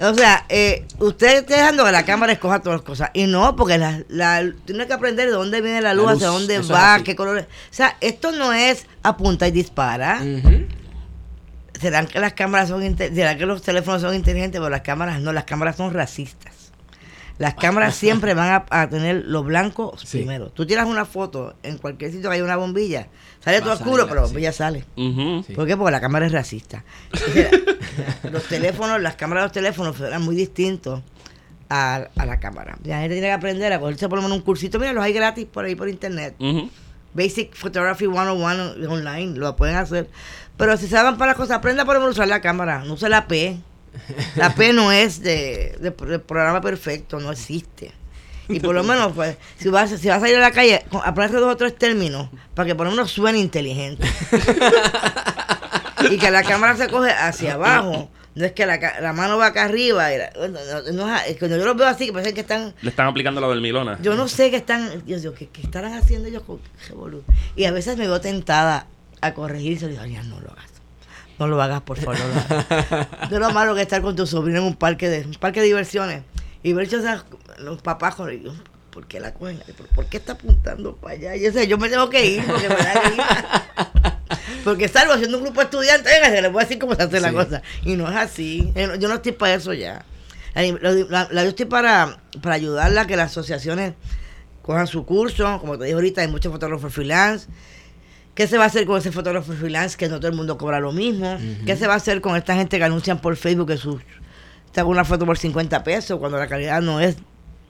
[0.00, 3.10] o sea, eh, usted está dejando que la cámara escoja todas las cosas.
[3.14, 6.28] Y no, porque la, la, tiene que aprender de dónde viene la luz, La hacia
[6.28, 7.46] luz, dónde eso es va, qué colores.
[7.46, 10.22] O sea, esto no es apunta y dispara.
[11.80, 15.32] Serán que las cámaras son será que los teléfonos son inteligentes, pero las cámaras no,
[15.32, 16.61] las cámaras son racistas.
[17.38, 20.18] Las cámaras siempre van a, a tener lo blanco Sí.
[20.18, 20.50] primero.
[20.50, 23.08] Tú tiras una foto en cualquier sitio que haya una bombilla,
[23.40, 24.32] sale Va todo a oscuro, pero la sí.
[24.32, 24.84] bombilla sale.
[24.96, 25.52] Sí.
[25.54, 25.76] ¿Por qué?
[25.76, 26.84] Porque la cámara es racista.
[28.30, 31.00] Los teléfonos, las cámaras de los teléfonos eran muy distintos
[31.68, 32.78] a, a la cámara.
[32.84, 34.78] La gente tiene que aprender a cogerse por lo menos un cursito.
[34.78, 36.34] Mira, los hay gratis por ahí por internet.
[36.38, 36.70] Ujú.
[37.14, 40.08] Basic Photography 101 online, lo pueden hacer.
[40.56, 42.84] Pero si se van para las cosas, aprenda por lo menos a usar la cámara,
[42.84, 43.58] no use la P.
[44.36, 47.92] La P no es de, de- de programa perfecto, no existe.
[48.48, 51.38] Y por lo menos, pues, si vas, si vas a ir a la calle, aprende
[51.38, 54.06] dos o tres términos para que por lo menos suene inteligente.
[56.10, 58.10] y que la cámara se coge hacia abajo.
[58.34, 60.12] No es que la, la mano va acá arriba.
[60.12, 62.74] y la- no, no, no es- cuando yo los veo así, que parece que están
[62.82, 63.98] Le están aplicando la Milona.
[64.02, 67.24] yo no sé qué están, Dios mío, ¿qué, qué estarán haciendo ellos con qué boludo?
[67.56, 68.86] Y a veces me veo tentada
[69.20, 70.71] a corregir y se digo, ya no lo hagas.
[71.42, 73.08] No lo hagas, por favor, no lo hagas.
[73.32, 75.66] Es lo malo que estar con tu sobrino en un parque de, un parque de
[75.66, 76.22] diversiones
[76.62, 77.24] y ver esas,
[77.58, 78.30] los papás con
[78.92, 79.60] ¿por qué la cogen?
[79.96, 81.34] ¿Por, qué está apuntando para allá?
[81.34, 83.26] Yo sé, yo me tengo que ir porque me da grima.
[84.62, 87.02] Porque salgo haciendo un grupo de estudiantes, oiga, se les voy a decir cómo se
[87.02, 87.60] hace la cosa.
[87.84, 88.70] Y no es así.
[88.76, 90.04] Eh, Yo no estoy para eso ya.
[90.54, 93.94] La- yo estoy para, para ayudarla a que las asociaciones
[94.62, 95.58] cojan su curso.
[95.58, 97.48] Como te dije ahorita, hay muchos fotógrafos freelance.
[98.34, 100.80] ¿Qué se va a hacer con ese fotógrafo freelance que no todo el mundo cobra
[100.80, 101.36] lo mismo?
[101.66, 104.00] ¿Qué se va a hacer con esta gente que anuncian por Facebook que sus
[104.72, 107.16] te hago una foto por 50 pesos cuando la calidad no es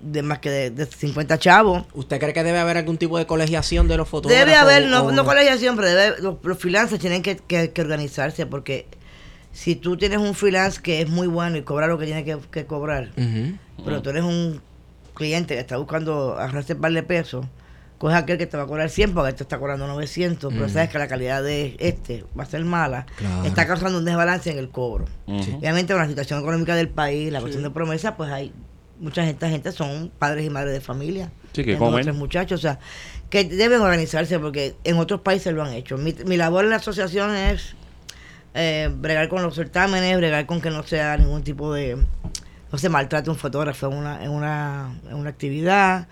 [0.01, 1.85] de más que de, de 50 chavos?
[1.95, 4.47] ¿Usted cree que debe haber algún tipo de colegiación de los fotógrafos?
[4.47, 7.81] Debe haber, no, o- no colegiación, pero debe, los, los freelancers tienen que, que- que
[7.83, 8.87] organizarse porque
[9.51, 12.39] si tú tienes un freelance que es muy bueno y cobra lo que tiene que,
[12.53, 13.11] que cobrar,
[13.85, 14.63] pero tú eres un
[15.15, 17.45] cliente que está buscando ahorrarse un par de pesos,
[18.03, 20.71] coge aquel que te va a cobrar 100 porque te está cobrando 900, pero Mm.
[20.71, 23.45] sabes que la calidad de este va a ser mala, Claro.
[23.45, 25.05] está causando un desbalance en el cobro.
[25.29, 28.53] Obviamente con la situación económica del país, la cuestión de promesa, pues hay
[28.99, 31.31] mucha gente, gente son padres y madres de familia.
[31.53, 32.17] Sí, que comen.
[32.17, 32.81] muchachos, o sea,
[33.31, 35.97] que deben organizarse porque en otros países lo han hecho.
[35.97, 37.77] Mi, mi labor en la asociación es
[38.55, 41.97] eh, bregar con los certámenes, bregar con que no sea ningún tipo de,
[42.73, 46.09] no se maltrate un fotógrafo en una, en una, en una actividad,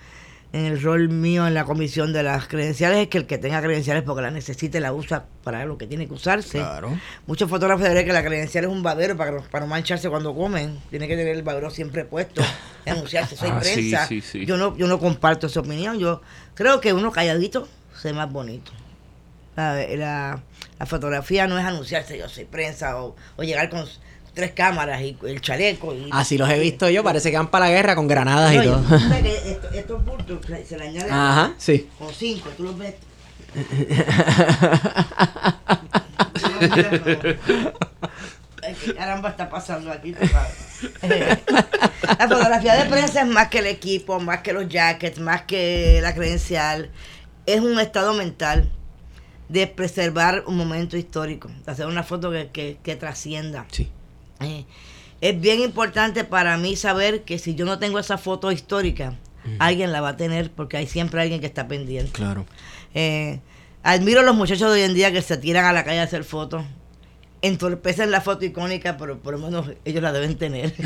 [0.52, 3.62] en el rol mío en la comisión de las credenciales es que el que tenga
[3.62, 6.58] credenciales porque las necesite la usa para lo que tiene que usarse.
[6.58, 6.98] Claro.
[7.26, 10.34] Muchos fotógrafos dicen que la credencial es un babero para, no- para no mancharse cuando
[10.34, 10.78] comen.
[10.90, 12.42] Tiene que tener el babero siempre puesto
[12.86, 13.36] anunciarse.
[13.36, 14.06] Soy Ah, sí, prensa.
[14.08, 14.44] sí, sí.
[14.44, 15.98] Yo no yo no comparto esa opinión.
[16.00, 16.20] Yo
[16.54, 17.68] creo que uno calladito
[18.00, 18.72] se ve más bonito.
[19.56, 20.42] La, la-
[20.78, 23.84] la fotografía no es anunciarse, yo soy prensa o, o llegar con
[24.34, 25.94] tres cámaras y el chaleco.
[25.94, 28.62] Y, Así los he visto yo, parece que van para la guerra con granadas No,
[28.62, 28.82] y todo.
[29.22, 31.88] que esto- estos bultos se- le añaden Ajá, sí.
[31.98, 32.94] con cinco, tú los ves.
[36.34, 37.10] Tú los miras como,
[38.62, 40.14] Ay, ¿Qué caramba está pasando aquí?
[41.02, 46.00] la fotografía de prensa es más que el equipo, más que los jackets, más que
[46.02, 46.90] la credencial.
[47.46, 48.70] Es un estado mental
[49.48, 53.64] de preservar un momento histórico, de hacer una foto que, que- que trascienda.
[53.72, 53.90] Sí.
[54.40, 54.64] Eh,
[55.20, 59.18] es bien importante para mí saber que si yo no tengo esa foto histórica,
[59.58, 62.12] alguien la va a tener porque hay siempre alguien que está pendiente.
[62.12, 62.46] Claro.
[62.94, 63.40] Eh,
[63.82, 66.04] admiro a los muchachos de hoy en día que se tiran a la calle a
[66.04, 66.64] hacer fotos.
[67.42, 70.74] Entorpecen la foto icónica, pero por lo menos ellos la deben tener.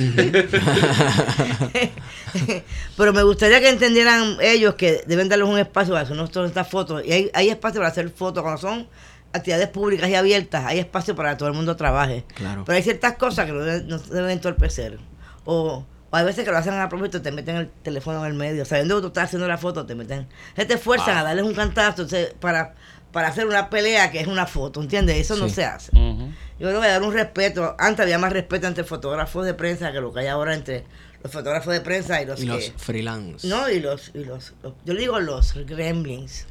[2.96, 7.02] pero me gustaría que entendieran ellos que deben darles un espacio para hacer estas fotos.
[7.04, 8.44] Y hay, hay espacio para hacer fotos.
[8.44, 8.86] Cuando son
[9.34, 12.24] actividades públicas y abiertas, hay espacio para que todo el mundo trabaje.
[12.34, 12.64] Claro.
[12.64, 14.98] Pero hay ciertas cosas que no no se deben entorpecer.
[15.44, 18.34] O, o hay veces que lo hacen a propósito, te meten el teléfono en el
[18.38, 18.64] medio.
[18.64, 20.26] Sabiendo que tú estás haciendo la foto, te meten.
[20.56, 22.74] Se te esfuerzan a darles un cantazo entonces, para,
[23.12, 25.16] para hacer una pelea que es una foto, ¿entiendes?
[25.18, 25.90] Eso no se hace.
[25.96, 26.30] Ujú.
[26.60, 27.74] Yo creo que dar un respeto.
[27.80, 30.84] Antes había más respeto entre fotógrafos de prensa que lo que hay ahora entre
[31.22, 32.52] los fotógrafos de prensa y los Y que.
[32.52, 33.46] los freelance.
[33.48, 36.46] No, y los, y los, los- Yo le digo los gremlins.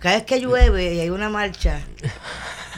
[0.00, 1.80] Cada vez que llueve y hay una marcha.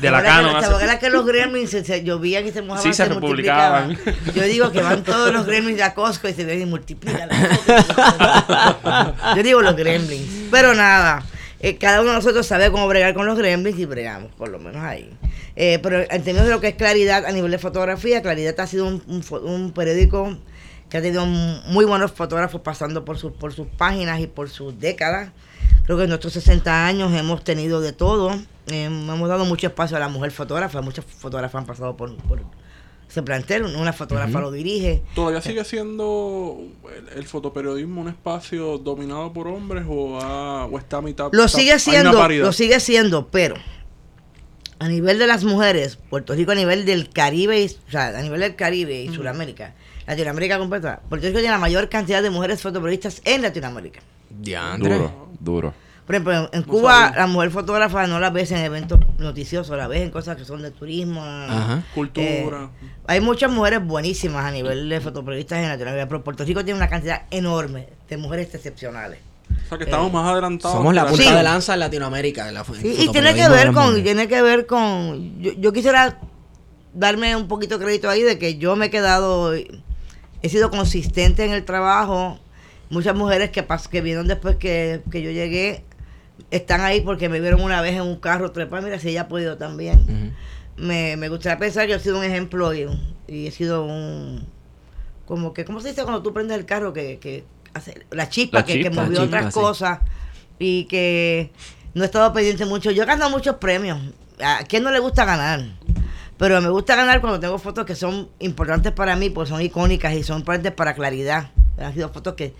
[0.00, 2.46] De la ¿te Canon acuerdas que- hace- ¿Te acuerdas que los gremlins se, se llovían
[2.46, 2.82] y se mojaban?
[2.82, 3.96] Sí, se republicaban.
[4.34, 7.28] Yo digo que van todos los gremlins a Costco y se ven y multiplican.
[9.36, 10.48] Yo digo los gremlins.
[10.50, 11.22] Pero nada,
[11.60, 14.58] eh, cada uno de nosotros sabe cómo bregar con los gremlins y bregamos, por lo
[14.58, 15.10] menos ahí.
[15.54, 18.66] Eh, pero en términos de lo que es Claridad a nivel de fotografía, Claridad ha
[18.66, 20.36] sido un, un un periódico
[20.88, 24.78] que ha tenido muy buenos fotógrafos pasando por sus, por sus páginas y por sus
[24.78, 25.30] décadas.
[25.84, 28.30] Creo que en nuestros 60 años hemos tenido de todo.
[28.68, 30.80] Eh, hemos dado mucho espacio a la mujer fotógrafa.
[30.80, 32.40] Muchas fotógrafas han pasado por, por
[33.08, 33.64] ese plantel.
[33.64, 35.02] Una fotógrafa lo dirige.
[35.14, 36.58] ¿Todavía sigue siendo
[36.96, 41.28] el, el fotoperiodismo un espacio dominado por hombres o, ha- o está a mitad?
[41.32, 42.12] Lo está- sigue siendo,
[42.46, 43.56] lo sigue siendo, pero
[44.78, 48.22] a nivel de las mujeres, Puerto Rico a nivel del Caribe, y, o sea, a
[48.22, 49.74] nivel del Caribe y Sudamérica,
[50.06, 54.00] Latinoamérica completa, Puerto Rico tiene la mayor cantidad de mujeres fotoperiodistas en Latinoamérica.
[54.42, 54.94] Diantre.
[54.94, 55.74] Duro, duro.
[56.04, 59.76] Por ejemplo, en, en No Cuba la mujer fotógrafa no la ves en eventos noticiosos,
[59.76, 61.22] la ves en cosas que son de turismo.
[61.24, 61.82] Ajá.
[61.94, 62.70] Cultura.
[62.82, 66.76] Eh, hay muchas mujeres buenísimas a nivel de fotoperiodistas en Latinoamérica, pero Puerto Rico tiene
[66.78, 69.20] una cantidad enorme de mujeres excepcionales.
[69.64, 70.76] o sea que estamos más adelantados.
[70.76, 71.32] Somos la punta Sí.
[71.32, 72.48] de lanza en Latinoamérica.
[72.48, 74.02] en la fu- Sí, y tiene que ver con, mujeres.
[74.04, 76.18] tiene que ver con, yo, yo quisiera
[76.94, 81.44] darme un poquito de crédito ahí de que yo me he quedado, he sido consistente
[81.44, 82.38] en el trabajo.
[82.92, 85.82] Muchas mujeres que pas, que vieron después que, que yo llegué
[86.50, 89.28] están ahí porque me vieron una vez en un carro trepar, mira si ella ha
[89.28, 90.34] podido también.
[90.76, 92.86] Me, me gustaría pensar que he sido un ejemplo y,
[93.28, 94.46] y he sido un
[95.26, 98.58] como que, ¿cómo se dice cuando tú prendes el carro que, que hace la chispa,
[98.58, 99.60] La que, que movió chispa, otras sí.
[99.60, 99.98] cosas
[100.58, 101.50] y que
[101.94, 102.90] no he estado pendiente mucho.
[102.90, 103.98] Yo he ganado muchos premios.
[104.44, 105.64] ¿A quién no le gusta ganar?
[106.36, 110.12] Pero me gusta ganar cuando tengo fotos que son importantes para mí, pues son icónicas
[110.14, 111.50] y son importantes para claridad.
[111.78, 112.54] Han sido fotos que,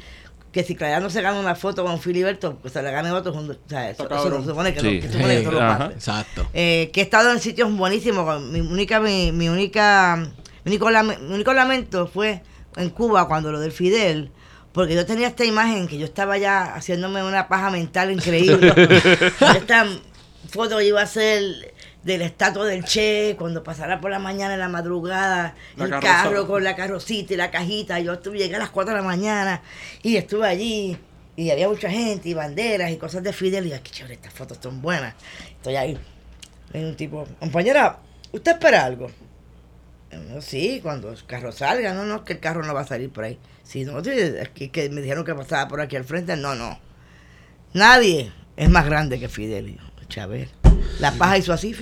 [0.53, 3.33] que si claridad no se gana una foto con Filiberto, pues se la gane otro.
[3.33, 4.87] O sea, eso, eso no se supone que, Sí.
[4.87, 5.93] no, que se supone que eso no pase.
[5.95, 6.47] Exacto.
[6.55, 8.43] Eh, que he estado en sitios buenísimos.
[8.43, 10.17] Mi única, mi, mi única,
[10.65, 12.43] mi único, mi único lamento fue
[12.77, 14.31] en Cuba cuando lo del Fidel,
[14.73, 18.73] porque yo tenía esta imagen que yo estaba ya haciéndome una paja mental increíble.
[19.57, 19.87] esta
[20.51, 21.72] foto iba a ser
[22.05, 25.91] de la estatua del Che cuando pasara por la mañana en la madrugada, La el
[25.91, 26.13] carroza.
[26.13, 28.01] carro con la carrocita y la cajita.
[28.01, 29.63] Yo estuve, llegué a las 4 de la mañana
[30.03, 30.99] y estuve allí.
[31.35, 33.67] Y había mucha gente y banderas y cosas de Fidel.
[33.67, 35.15] Y yo, qué chévere, estas fotos son buenas.
[35.57, 35.99] Estoy ahí.
[36.75, 37.99] Hay un tipo, compañera,
[38.33, 39.11] ¿usted espera algo?
[40.13, 43.11] No, sí, cuando el carro salga, no, no, que el carro no va a salir
[43.11, 43.39] por ahí.
[43.63, 46.79] Sí, no, es que, que me dijeron que pasaba por aquí al frente, no, no.
[47.73, 49.79] Nadie es más grande que Fidel.
[50.09, 50.51] Chávez.
[51.03, 51.73] La paja hizo así.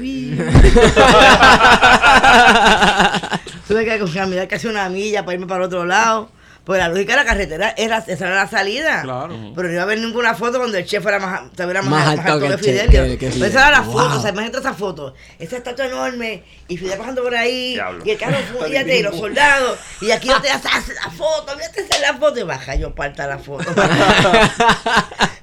[3.69, 6.31] Tuve que caminar casi una milla para irme para el otro lado,
[6.65, 9.03] Pues la lógica de la carretera era, esa era la salida.
[9.03, 9.53] Claro.
[9.57, 12.17] Pero no iba a haber ninguna foto cuando el chef fuera más, estuviera más, Más
[12.17, 13.03] más alto que que el chef, Fidelio.
[13.05, 13.49] que- que Pues Fidel.
[13.51, 13.93] esa era la Wow.
[13.93, 15.15] foto, o sea, imagínate esa foto.
[15.39, 18.03] Esa estatua enorme y Fidel pasando por ahí Diablo.
[18.05, 18.37] y el carro
[18.67, 22.15] fíjate, y los soldados y aquí yo te hace la foto, fíjate esa es la
[22.19, 23.65] foto y baja yo parta la foto.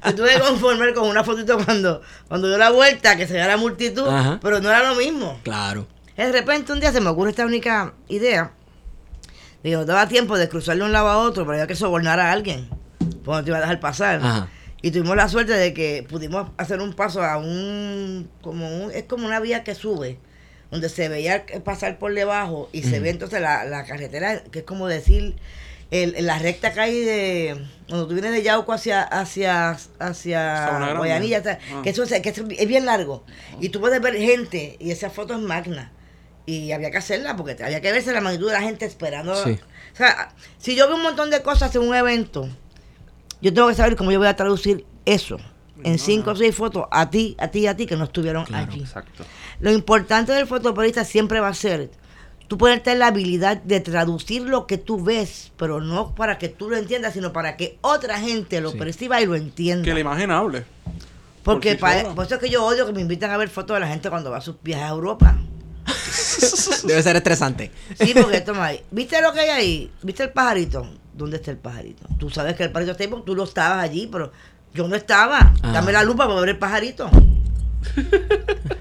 [0.06, 3.48] Me tuve que conformar con una fotito cuando, cuando dio la vuelta, que se vea
[3.48, 4.40] la multitud, Ajá.
[4.42, 5.40] pero no era lo mismo.
[5.44, 5.86] Claro.
[6.16, 8.52] De repente un día se me ocurre esta única idea.
[9.70, 12.20] Digo, no daba tiempo de cruzar de un lado a otro, pero había que sobornar
[12.20, 12.70] a alguien.
[13.24, 14.16] Pues no te iba a dejar pasar.
[14.24, 14.48] Ajá.
[14.82, 19.04] Y tuvimos la suerte de que pudimos hacer un paso a un, como un, es
[19.04, 20.20] como una vía que sube,
[20.72, 24.66] donde se veía pasar por debajo y se ve entonces la, la carretera, que es
[24.66, 25.36] como decir,
[25.90, 30.94] el, la recta que hay de, cuando tú vienes de Yauco hacia, hacia, hacia.
[30.98, 31.42] Guayanilla,
[31.74, 31.82] Ah.
[31.84, 33.24] que eso se- que es, es bien largo.
[33.60, 35.92] Y tú puedes ver gente, y esa foto es magna.
[36.48, 39.36] Y había que hacerla porque había que verse la magnitud de la gente esperando.
[39.44, 39.60] Sí.
[39.94, 42.48] O sea, si yo veo un montón de cosas en un evento,
[43.42, 45.38] yo tengo que saber cómo yo voy a traducir eso
[45.84, 48.46] en cinco o seis fotos a ti, a ti y a ti que no estuvieron
[48.46, 48.72] Claro.
[48.72, 48.80] allí.
[48.80, 49.24] Exacto.
[49.60, 51.92] Lo importante del fotoperiodista siempre va a ser
[52.48, 56.48] tú poder tener la habilidad de traducir lo que tú ves, pero no para que
[56.48, 58.78] tú lo entiendas, sino para que otra gente lo Sí.
[58.78, 59.84] perciba y lo entienda.
[59.84, 60.64] Que la imagen hable.
[61.44, 62.16] Porque por sí pa- sola.
[62.16, 64.10] por eso es que yo odio que me invitan a ver fotos de la gente
[64.10, 65.36] cuando va a sus viajes a Europa.
[66.84, 67.72] Debe ser estresante.
[68.00, 68.82] Sí, porque toma ahí.
[68.92, 69.92] ¿Viste lo que hay ahí?
[70.04, 70.88] ¿Viste el pajarito?
[71.14, 72.08] ¿Dónde está el pajarito?
[72.20, 74.32] Tú sabes que el pajarito está ahí porque tú lo estabas allí, pero
[74.74, 75.54] yo no estaba.
[75.62, 75.72] Ah.
[75.72, 77.10] Dame la lupa para ver el pajarito.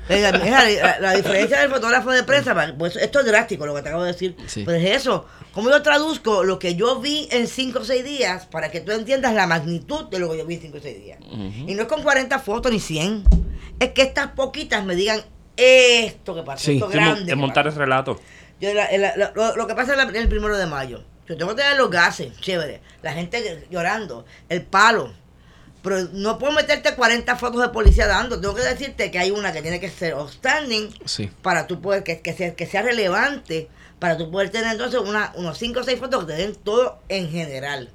[0.08, 4.04] La, la diferencia del fotógrafo de prensa, pues esto es drástico lo que te acabo
[4.04, 4.36] de decir.
[4.46, 4.62] Sí.
[4.64, 5.26] Pero es eso.
[5.52, 8.92] ¿Cómo yo traduzco lo que yo vi en 5 o 6 días para que tú
[8.92, 11.18] entiendas la magnitud de lo que yo vi en 5 o 6 días?
[11.66, 13.24] Y no es con 40 fotos ni 100.
[13.80, 15.22] Es que estas poquitas me digan
[15.56, 16.74] esto que pasó, Sí.
[16.76, 17.22] esto grande.
[17.22, 18.20] es que montar el relato.
[18.60, 21.02] Yo, la- la- la- lo, lo que pasa es la- el primero de mayo.
[21.28, 22.80] Yo tengo que tener los gases, chévere.
[23.02, 25.12] La gente llorando, el palo.
[25.82, 28.40] Pero no puedo meterte 40 fotos de policía dando.
[28.40, 31.30] Tengo que decirte que hay una que tiene que ser outstanding Sí.
[31.42, 35.32] para tú poder, que, que, sea, que sea relevante, para tú poder tener entonces una,
[35.36, 37.90] unos 5 o 6 fotos que te den todo en general.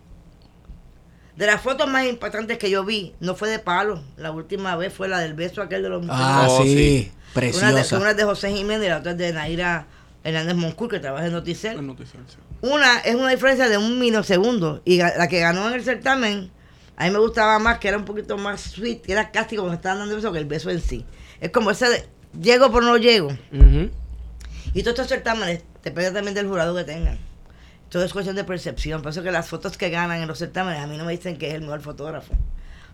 [1.36, 4.04] De las fotos más impactantes que yo vi, no fue de palo.
[4.18, 7.12] La última vez fue la del beso aquel de los Ah, Oh, sí.
[7.34, 7.40] Sí.
[7.58, 7.98] una, de, Preciosa.
[7.98, 9.88] una es de José Jiménez y la otra es de Naira
[10.24, 11.78] Hernández Moncur, que trabaja en Noticel.
[11.78, 12.18] El sí.
[12.62, 14.82] Una es una diferencia de un minosegundo.
[14.86, 16.52] Y la que ganó en el certamen,
[16.96, 19.74] a mí me gustaba más, que era un poquito más sweet, que era casi como
[19.74, 21.06] estaban dando beso que el beso en sí.
[21.40, 22.06] Es como ese de,
[22.40, 23.30] llego pero no llego.
[24.74, 27.18] Y todos estos certámenes depende también del jurado que tengan.
[27.90, 29.02] Todo es cuestión de percepción.
[29.02, 31.38] Por eso que las fotos que ganan en los certámenes a mí no me dicen
[31.38, 32.34] que es el mejor fotógrafo.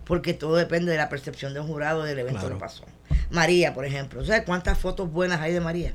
[0.08, 2.56] Porque todo depende de la percepción de un jurado del evento Claro.
[2.56, 2.84] que pasó.
[3.30, 4.24] María, por ejemplo.
[4.24, 5.92] ¿Sabes cuántas fotos buenas hay de María?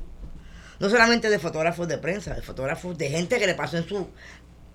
[0.80, 4.08] No solamente de fotógrafos de prensa, de fotógrafos de gente que le pasó en su,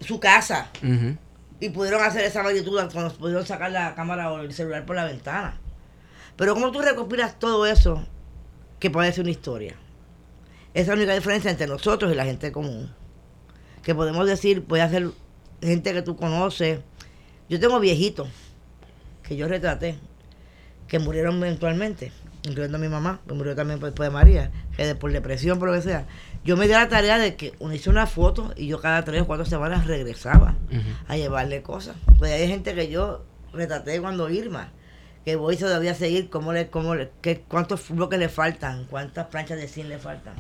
[0.01, 0.69] su casa
[1.61, 5.05] y pudieron hacer esa magnitud cuando pudieron sacar la cámara o el celular por la
[5.05, 5.59] ventana.
[6.35, 8.05] Pero ¿cómo tú recopilas todo eso
[8.79, 9.75] que puede ser una historia?
[10.73, 12.93] Esa es la única diferencia entre nosotros y la gente común.
[13.83, 15.09] Que podemos decir, puede ser
[15.61, 16.79] gente que tú conoces.
[17.49, 18.27] Yo tengo viejitos
[19.29, 19.95] que yo retraté,
[20.87, 22.11] que murieron eventualmente,
[22.43, 25.69] incluyendo a mi mamá, que murió también después de María, que de- por depresión, por
[25.69, 26.05] lo que sea.
[26.43, 29.21] Yo me di la tarea de que uno hice una foto y yo cada tres
[29.21, 30.55] o cuatro semanas regresaba
[31.07, 31.95] a llevarle cosas.
[32.17, 33.23] Pues hay gente que yo
[33.53, 34.71] retraté cuando Irma,
[35.25, 39.27] que voy todavía a seguir cómo le, cómo le, qué, cuántos bloques le faltan, cuántas
[39.27, 40.33] planchas de cine le faltan.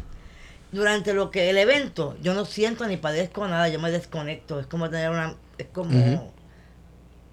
[0.71, 4.59] Durante lo que el evento, yo no siento ni padezco nada, yo me desconecto.
[4.59, 5.91] Es como tener una, es como.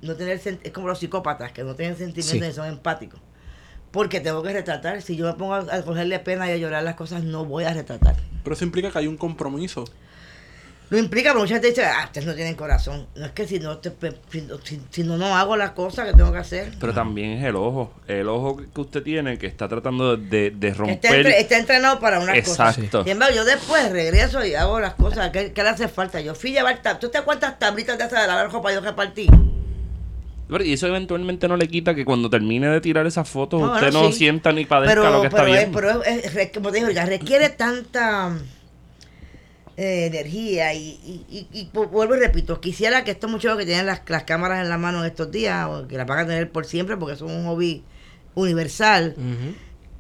[0.07, 2.41] No tener es como los psicópatas que no tienen sentimientos Sí.
[2.41, 3.21] ni son empáticos.
[3.91, 5.01] Porque tengo que retratar.
[5.03, 7.65] Si yo me pongo a, a cogerle pena y a llorar las cosas, no voy
[7.65, 8.17] a retratar.
[8.43, 9.85] Pero eso implica que hay un compromiso.
[10.89, 13.09] Lo implica, porque mucha gente dice, ah, ustedes no tienen corazón.
[13.17, 13.91] No es que si no, te,
[14.31, 16.75] si, no- si- si no, no hago las cosas que tengo que hacer.
[16.79, 17.93] Pero también es el ojo.
[18.07, 21.15] El ojo que usted tiene que está tratando de, de Está, romper.
[21.17, 22.77] entre- está entrenado para unas cosas.
[22.79, 23.03] Exacto.
[23.03, 26.21] Sin embargo, yo después regreso y hago las cosas que, que le hace falta.
[26.21, 28.81] Yo fui a llevar tab- ¿Tú te cuántas tablitas de esas de lavar ropa yo
[28.81, 29.27] repartí?
[30.49, 33.73] Pero, Y eso eventualmente no le quita que cuando termine de tirar esas fotos No,
[33.75, 34.19] usted no, no sí.
[34.19, 35.77] sienta ni padezca Pero, lo que está pero, es, viendo.
[35.79, 38.37] pero es, es- como te digo, ya requiere tanta
[39.77, 43.67] eh, energía y, y, y- y vu- vuelvo y repito, quisiera que estos muchachos que
[43.67, 46.27] tienen las, las cámaras en la mano en estos días, o que las van a
[46.27, 47.83] tener por siempre porque son un hobby
[48.35, 49.55] universal, Ujú.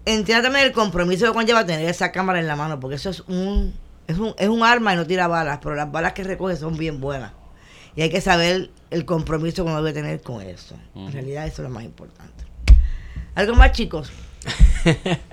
[0.06, 3.20] entienda también el compromiso que conlleva tener esa cámara en la mano, porque eso es
[3.26, 3.74] un,
[4.06, 6.76] es un, es un arma y no tira balas, pero las balas que recoge son
[6.78, 7.32] bien buenas.
[7.96, 10.76] Y hay que saber el compromiso que uno debe tener con eso.
[10.94, 12.44] En realidad eso es lo más importante.
[13.34, 14.10] ¿Algo más, chicos?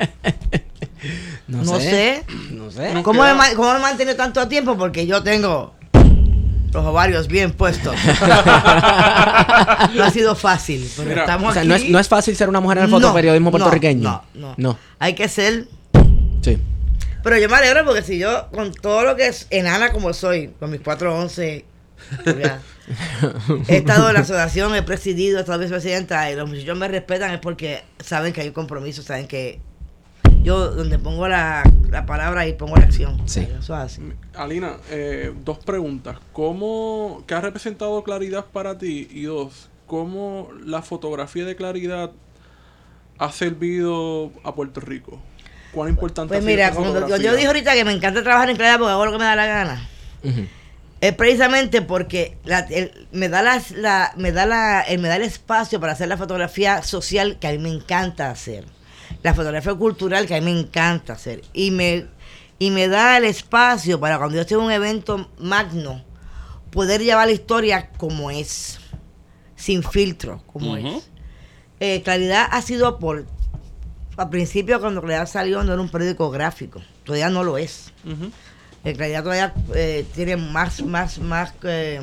[1.47, 2.23] No sé.
[2.51, 2.93] No sé.
[3.03, 4.77] ¿Cómo me, ¿Cómo me he mantenido tanto tiempo?
[4.77, 5.73] Porque yo tengo
[6.71, 7.93] los ovarios bien puestos.
[9.93, 11.69] no ha sido fácil, pero Mira, estamos O sea, aquí.
[11.69, 14.01] no es, no es fácil ser una mujer en el fotoperiodismo no, puertorriqueño.
[14.01, 14.77] No, no, No.
[14.99, 15.67] Hay que ser.
[16.41, 16.57] Sí.
[17.21, 20.49] Pero yo me alegro porque si yo, con todo lo que es enana como soy,
[20.59, 21.63] con mis 411, ya,
[23.67, 27.31] he estado en la asociación, he presidido, he estado vicepresidenta y los muchachos me respetan
[27.31, 29.59] es porque saben que hay un compromiso, saben que
[30.43, 33.21] yo donde pongo la, la palabra y pongo la acción.
[33.27, 33.41] Sí.
[33.41, 34.01] Eso es así.
[34.35, 36.17] Alina, eh, dos preguntas.
[36.33, 39.07] ¿Cómo, ¿Qué ha representado claridad para ti?
[39.09, 42.11] Y dos, ¿cómo la fotografía de claridad
[43.17, 45.21] ha servido a Puerto Rico?
[45.71, 48.49] ¿Cuán importante Pues ha sido mira, cuando yo, yo dije ahorita que me encanta trabajar
[48.49, 49.89] en claridad porque hago lo que me da la gana.
[51.03, 55.17] Es precisamente porque la- el- me da las- la, me da la, el- me da
[55.17, 58.65] el espacio para hacer la fotografía social que a mí me encanta hacer.
[59.21, 61.41] La fotografía cultural que a mí me encanta hacer.
[61.51, 62.07] Y me,
[62.57, 66.03] y me da el espacio para cuando yo estoy en un evento magno,
[66.71, 68.79] poder llevar la historia como es.
[69.57, 71.09] Sin filtro, como es.
[71.81, 73.25] Eh, Claridad ha sido por.
[74.15, 76.81] Al principio, cuando Claridad salió, no era un periódico gráfico.
[77.03, 77.91] Todavía no lo es.
[78.83, 82.01] En realidad todavía eh, tiene más, más, más eh,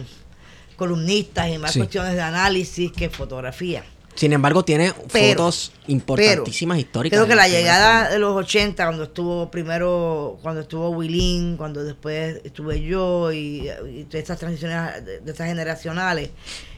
[0.76, 1.78] columnistas y más Sí.
[1.80, 3.84] cuestiones de análisis que fotografía.
[4.14, 7.16] Sin embargo, tiene Pero- fotos importantísimas históricas.
[7.18, 12.40] Creo que la llegada de los 80, cuando estuvo primero, cuando estuvo Willín, cuando después
[12.44, 16.30] estuve yo y, y todas estas transiciones de, de estas generacionales,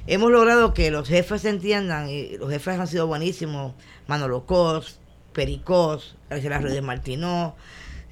[0.06, 3.72] hemos logrado que los jefes se entiendan y los jefes han sido buenísimos.
[4.06, 4.98] Manolo Cos,
[5.32, 7.56] Pericós, Graciela Reyes Martinó,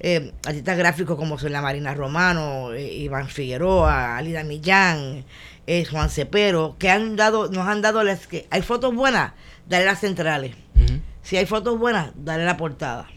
[0.03, 5.25] eh, artistas gráficos como son la Marina Romano, eh, Iván Figueroa, Alida Millán,
[5.67, 9.33] eh, Juan Cepero, que han dado, nos han dado las que hay fotos buenas,
[9.67, 10.55] dale las centrales.
[11.21, 13.07] Si hay fotos buenas, dale la portada.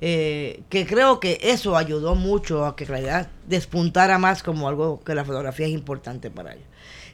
[0.00, 5.14] Eh, que creo que eso ayudó mucho a que Claridad despuntara más como algo que
[5.14, 6.66] la fotografía es importante para ellos.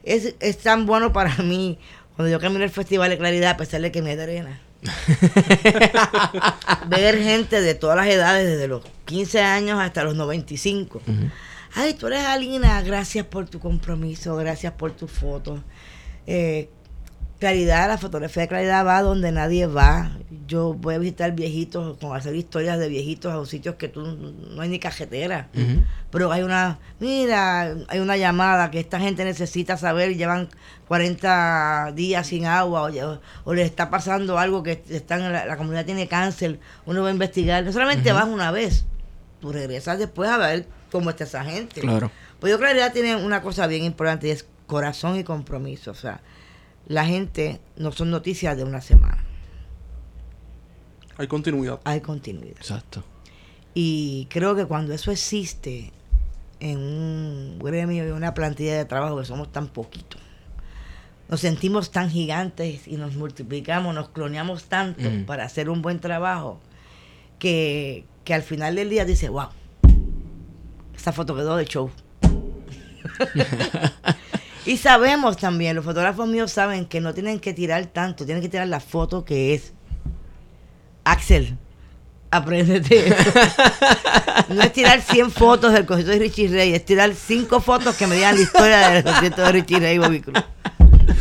[0.03, 1.77] Es, es tan bueno para mí
[2.15, 4.59] cuando yo camino el Festival de Claridad, a pesar de que me drena.
[6.87, 11.01] Ver gente de todas las edades, desde los 15 años hasta los 95.
[11.05, 11.29] Ujú.
[11.73, 15.63] Ay, tú eres Alina, gracias por tu compromiso, gracias por tu foto.
[16.25, 16.69] Eh,
[17.39, 20.11] claridad, la fotografía de claridad va donde nadie va.
[20.47, 24.61] Yo voy a visitar viejitos, con hacer historias de viejitos a sitios que tú no
[24.61, 25.49] hay ni cajetera.
[26.11, 30.49] Pero hay una, mira, hay una llamada que esta gente necesita saber, llevan
[30.87, 35.85] 40 días sin agua o, o les está pasando algo que están la, la comunidad
[35.85, 37.63] tiene cáncer, uno va a investigar.
[37.63, 38.85] No solamente vas una vez,
[39.41, 41.81] tú regresas después a ver cómo está esa gente.
[41.81, 42.09] Claro.
[42.39, 45.91] Pues yo Claridad tiene una cosa bien importante y es corazón y compromiso.
[45.91, 46.21] O sea,
[46.87, 49.23] la gente no son noticias de una semana,
[51.17, 51.79] Hay continuidad.
[51.83, 52.57] hay continuidad.
[52.57, 53.03] Exacto.
[53.73, 55.91] Y creo que cuando eso existe
[56.59, 60.21] en un gremio y una plantilla de trabajo que somos tan poquitos,
[61.29, 66.59] nos sentimos tan gigantes y nos multiplicamos, nos cloneamos tanto para hacer un buen trabajo,
[67.37, 69.49] que, que al final del día dice, wow,
[70.95, 71.91] esa foto quedó de show.
[74.67, 78.49] y sabemos también, los fotógrafos míos saben que no tienen que tirar tanto, tienen que
[78.49, 79.73] tirar la foto que es.
[81.03, 81.57] Axel,
[82.31, 83.31] apréndete eso.
[84.49, 88.07] No es tirar 100 fotos del concierto de Richie Ray, es tirar 5 fotos que
[88.07, 90.41] me digan la historia del concierto de Richie Ray y Bobby Cruz.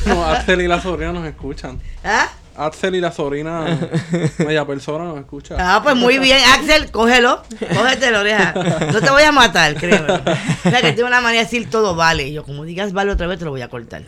[0.06, 1.80] No, Axel y la sobrina nos escuchan.
[2.04, 2.28] ¿Ah?
[2.58, 3.64] Axel y la sobrina,
[4.38, 5.56] media persona nos escucha.
[5.58, 7.42] Ah, pues muy bien, Axel, cógelo,
[7.74, 8.54] cógete la oreja.
[8.92, 10.12] No te voy a matar, créeme.
[10.12, 12.28] O sea, que tengo una manera de decir todo vale.
[12.28, 14.02] Y yo, como digas vale otra vez, te lo voy a cortar.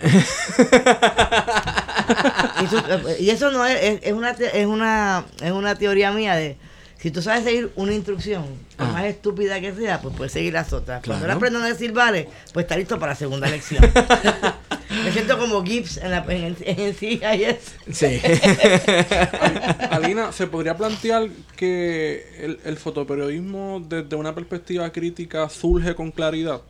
[2.61, 2.83] Y eso,
[3.21, 6.57] y eso no es, es, es una, te- es, una, es una teoría mía de
[6.99, 8.45] si tú sabes seguir una instrucción,
[8.77, 8.91] por Ah.
[8.93, 11.01] más estúpida que sea, pues puedes seguir las otras.
[11.05, 11.27] Cuando Claro.
[11.27, 13.85] le aprendan a decir vale, pues está listo para la segunda lección.
[14.91, 17.77] Me siento como Gibbs en, la, en, el- en CIS.
[17.93, 18.21] Sí.
[19.91, 26.63] Alina, ¿se podría plantear que el, el fotoperiodismo desde una perspectiva crítica surge con claridad?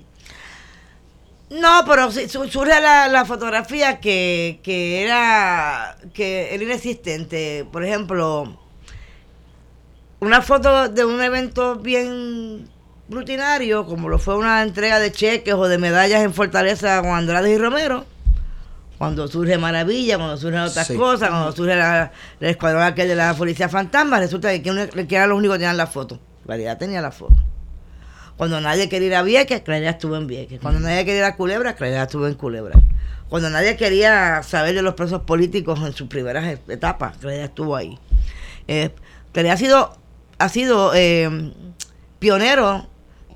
[1.51, 7.67] No, pero surge la, la fotografía que, que era que era inexistente.
[7.73, 8.59] Por ejemplo,
[10.21, 12.69] una foto de un evento bien
[13.09, 17.51] rutinario, como lo fue una entrega de cheques o de medallas en Fortaleza con Andrade
[17.51, 18.05] y Romero.
[18.99, 20.97] Cuando surge Maravilla, cuando surgen otras Sí.
[20.97, 25.17] cosas, cuando surge la, el escuadrón aquel de la policía fantasma, resulta que, que, que
[25.17, 26.19] eran los únicos que tenían la foto.
[26.45, 27.37] Claridad tenía la foto.
[28.37, 30.61] Cuando nadie quería ir a Vieques, Claridad estuvo en Vieques.
[30.61, 32.79] Cuando nadie quería ir a Culebra, Claridad estuvo en Culebra.
[33.29, 37.77] Cuando nadie quería saber de los presos políticos en sus primeras e- etapas, Claridad estuvo
[37.77, 37.99] ahí.
[38.67, 38.91] Eh,
[39.33, 39.97] Claridad ha sido,
[40.39, 41.53] ha sido eh,
[42.19, 42.87] pionero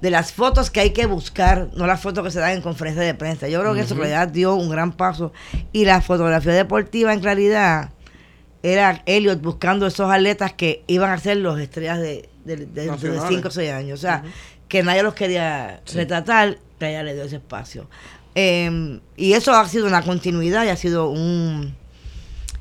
[0.03, 3.05] de las fotos que hay que buscar, no las fotos que se dan en conferencia
[3.05, 3.49] de prensa.
[3.49, 5.33] Yo creo que eso en realidad dio un gran paso.
[5.73, 7.91] Y la fotografía deportiva en claridad
[8.65, 13.71] era Elliot buscando esos atletas que iban a ser los estrellas de 5 o 6
[13.71, 14.01] años.
[14.01, 14.25] O sea,
[14.67, 17.87] que nadie los quería retratar, que ella le dio ese espacio.
[18.35, 21.77] Em, y eso ha sido una continuidad y ha sido un,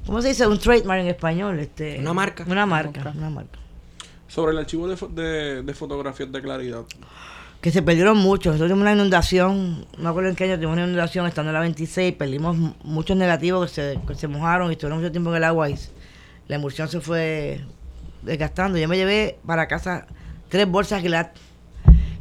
[0.06, 0.46] ¿cómo se dice?
[0.46, 1.60] Un trademark en español.
[1.60, 2.46] Este, una marca.
[2.48, 3.58] Una marca, una marca.
[4.28, 6.84] Sobre el archivo de, de, fotografías de claridad.
[7.62, 8.54] Que se perdieron muchos.
[8.54, 11.54] Nosotros tuvimos una inundación, no me acuerdo en qué año tuvimos una inundación estando en
[11.54, 15.38] la 26, perdimos muchos negativos que se, que se mojaron y estuvieron mucho tiempo en
[15.38, 15.76] el agua y
[16.48, 17.62] la emulsión se fue
[18.24, 18.78] desgastando.
[18.78, 20.08] Yo me llevé para casa
[20.50, 21.28] tres bolsas Glad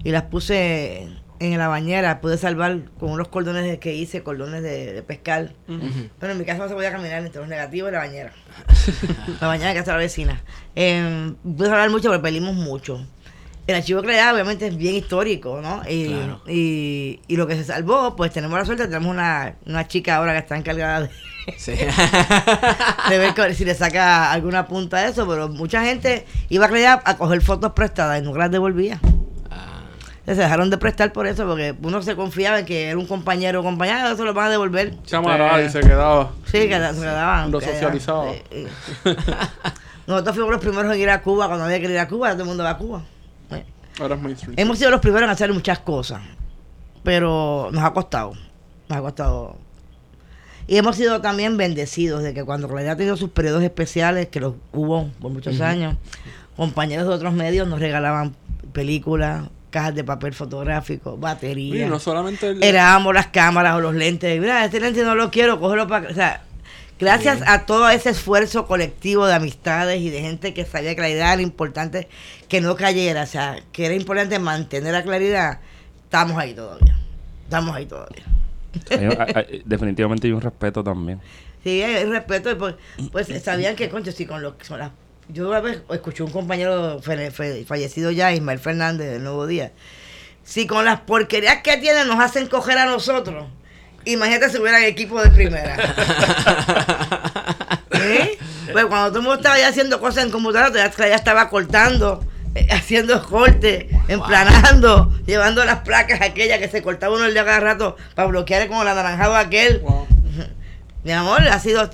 [0.05, 1.09] y las puse
[1.41, 2.21] en la bañera.
[2.21, 5.53] Pude salvar con unos cordones que hice, cordones de, pescar.
[6.19, 8.33] Pero en mi casa no se podía caminar entre los negativos y la bañera.
[9.41, 10.43] la bañera que casa de la vecina.
[10.77, 13.05] Eh, pude salvar mucho, pero perdimos mucho.
[13.71, 15.83] El archivo creado obviamente es bien histórico, ¿no?
[15.89, 20.33] Y, y, lo que se salvó, pues tenemos la suerte, tenemos una, una chica ahora
[20.33, 21.09] que está encargada de,
[23.09, 27.17] de ver si le saca alguna punta de eso, pero mucha gente iba a a
[27.17, 29.01] coger fotos prestadas y no las devolvía.
[29.51, 29.83] Ah.
[30.27, 33.61] Se dejaron de prestar por eso, porque uno se confiaba en que era un compañero
[33.61, 35.01] o compañera, eso lo van a devolver.
[35.05, 36.33] Chamarada y se quedaba.
[36.47, 37.53] Sí, que se quedaban.
[37.53, 38.33] Lo socializaba.
[40.09, 42.43] Nosotros fuimos los primeros en ir a Cuba, cuando había que ir a Cuba, todo
[42.43, 43.03] el mundo va a Cuba.
[44.01, 44.55] Ahora es mainstream.
[44.57, 46.23] Hemos sido los primeros en hacer muchas cosas,
[47.03, 48.33] pero nos ha costado.
[48.89, 49.57] Nos ha costado
[50.71, 54.39] y hemos sido también bendecidos de que cuando Claridad ha tenido sus periodos especiales, que
[54.39, 55.97] los hubo por muchos años,
[56.57, 58.37] compañeros de otros medios nos regalaban
[58.73, 61.91] películas, cajas de papel fotográfico, baterías.
[61.91, 64.41] no solamente Éramos las cámaras o los lentes.
[64.41, 66.09] Mira, este lente no lo quiero, cógelo para...
[66.09, 66.45] O sea,
[67.01, 71.11] gracias a todo ese esfuerzo colectivo de amistades y de gente que sabía que la
[71.11, 72.09] idea era importante
[72.49, 75.61] que no cayera, o sea, que era importante mantener la claridad,
[76.05, 76.97] estamos ahí todavía.
[77.45, 78.25] Estamos ahí todavía
[79.65, 81.21] definitivamente hay un respeto también.
[81.63, 82.57] Sí, hay un respeto.
[82.57, 82.75] Pues,
[83.11, 84.93] pues sabían que, concho, sí, con lo que son las.
[85.29, 89.73] Yo una vez escuché un compañero fallecido ya, Ismael Fernández, del Nuevo Día.
[90.43, 93.47] Si con las porquerías que tienen nos hacen coger a nosotros,
[94.05, 95.77] imagínate si hubiera equipo de primera.
[97.93, 98.39] ¿Eh?
[98.73, 102.25] Pues cuando todo el mundo estaba ya haciendo cosas en computadora, ya estaba cortando
[102.55, 107.61] eh, haciendo corte, emplanando, llevando las placas aquellas que se cortaba uno el día cada
[107.61, 109.83] rato para bloquear como el anaranjado aquel.
[111.05, 111.89] Mi amor, ha sido.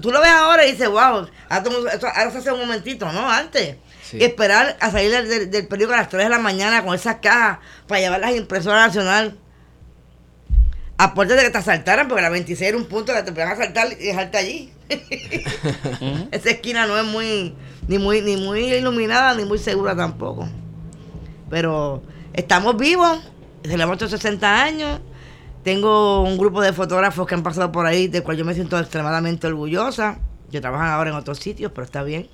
[0.00, 3.30] Tú lo ves ahora y dices, wow, ahora se hace un momentito, ¿no?
[3.30, 3.76] Antes.
[4.10, 7.16] Y esperar a salir del, del, periódico a las 3 de la mañana con esas
[7.16, 9.36] cajas para llevarlas a impresora nacional.
[10.98, 13.92] Aparte de que te asaltaran, porque la 26 era un punto que te podían asaltar
[13.92, 14.72] y dejarte allí.
[16.32, 17.54] Esa esquina no es muy
[17.88, 20.48] ni muy, ni muy iluminada, ni muy segura tampoco.
[21.48, 22.02] Pero
[22.34, 23.18] estamos vivos,
[23.62, 25.00] celebramos 60 años.
[25.64, 28.78] Tengo un grupo de fotógrafos que han pasado por ahí, del cual yo me siento
[28.78, 30.18] extremadamente orgullosa.
[30.50, 32.28] Que trabajan ahora en otros sitios, pero está bien.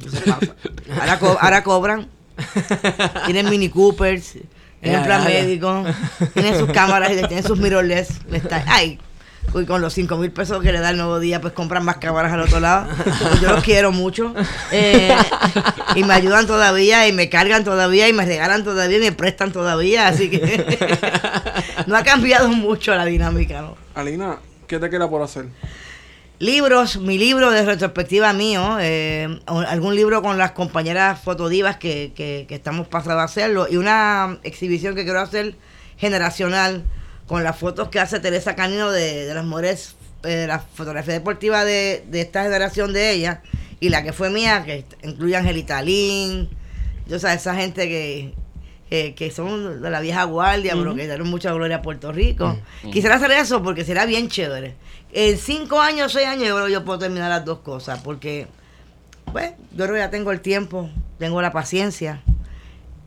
[1.40, 2.08] Ahora, cobran.
[3.26, 4.36] Tienen Mini Coopers,
[4.82, 5.84] tienen plan médico,
[6.34, 8.20] tienen sus cámaras y tienen sus mirrorless.
[8.66, 8.98] Ay,
[9.54, 11.98] y con los 5 mil pesos que le da el nuevo día, pues compran más
[11.98, 12.88] cámaras al otro lado.
[13.40, 14.34] yo los quiero mucho.
[14.70, 15.14] Eh,
[15.94, 19.52] y me ayudan todavía, y me cargan todavía, y me regalan todavía, y me prestan
[19.52, 20.08] todavía.
[20.08, 20.88] Así que
[21.86, 23.76] no ha cambiado mucho la dinámica, ¿no?
[23.94, 25.46] Alina, ¿qué te queda por hacer?
[26.42, 32.46] Libros, mi libro de retrospectiva mío, eh, algún libro con las compañeras fotodivas que, que,
[32.48, 35.54] que estamos pasados a hacerlo, y una exhibición que quiero hacer
[35.98, 36.82] generacional
[37.28, 42.02] con las fotos que hace Teresa Canino de, las mujeres, eh, la fotografía deportiva de,
[42.12, 43.42] esta generación de ella
[43.78, 46.48] y la que fue mía, que incluye a Angelita Lin,
[47.06, 51.52] yo sé, esa gente que, que, son de la vieja guardia, pero que dieron mucha
[51.52, 52.58] gloria a Puerto Rico.
[52.92, 54.74] Quisiera hacer eso porque será bien chévere.
[55.12, 58.46] En cinco años, seis años, yo creo que yo puedo terminar las dos cosas, porque,
[59.30, 60.88] pues, yo creo que ya tengo el tiempo,
[61.18, 62.22] tengo la paciencia,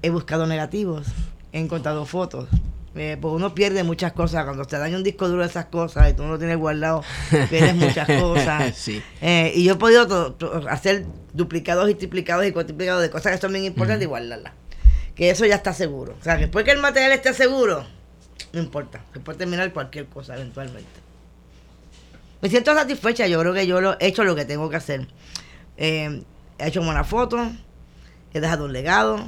[0.03, 1.08] he buscado negativos,
[1.51, 2.47] he encontrado fotos,
[2.95, 4.45] eh, pues uno pierde muchas cosas.
[4.45, 7.03] Cuando te daña un disco duro de esas cosas y tú no lo tienes guardado,
[7.49, 8.89] pierdes muchas cosas.
[9.22, 10.36] Eh, y yo he podido
[10.70, 14.53] hacer duplicados y triplicados y cuatriplicados de cosas que son bien importantes y guardarlas.
[15.16, 16.16] Que eso ya está seguro.
[16.20, 17.86] O sea, que después que el material esté seguro,
[18.53, 19.01] no importa.
[19.14, 21.06] Se puede terminar cualquier cosa eventualmente.
[22.41, 23.27] Me siento satisfecha.
[23.27, 25.07] Yo creo que yo lo, he hecho lo que tengo que hacer.
[25.77, 26.23] Eh,
[26.57, 27.47] he hecho buenas fotos,
[28.33, 29.19] he dejado un legado,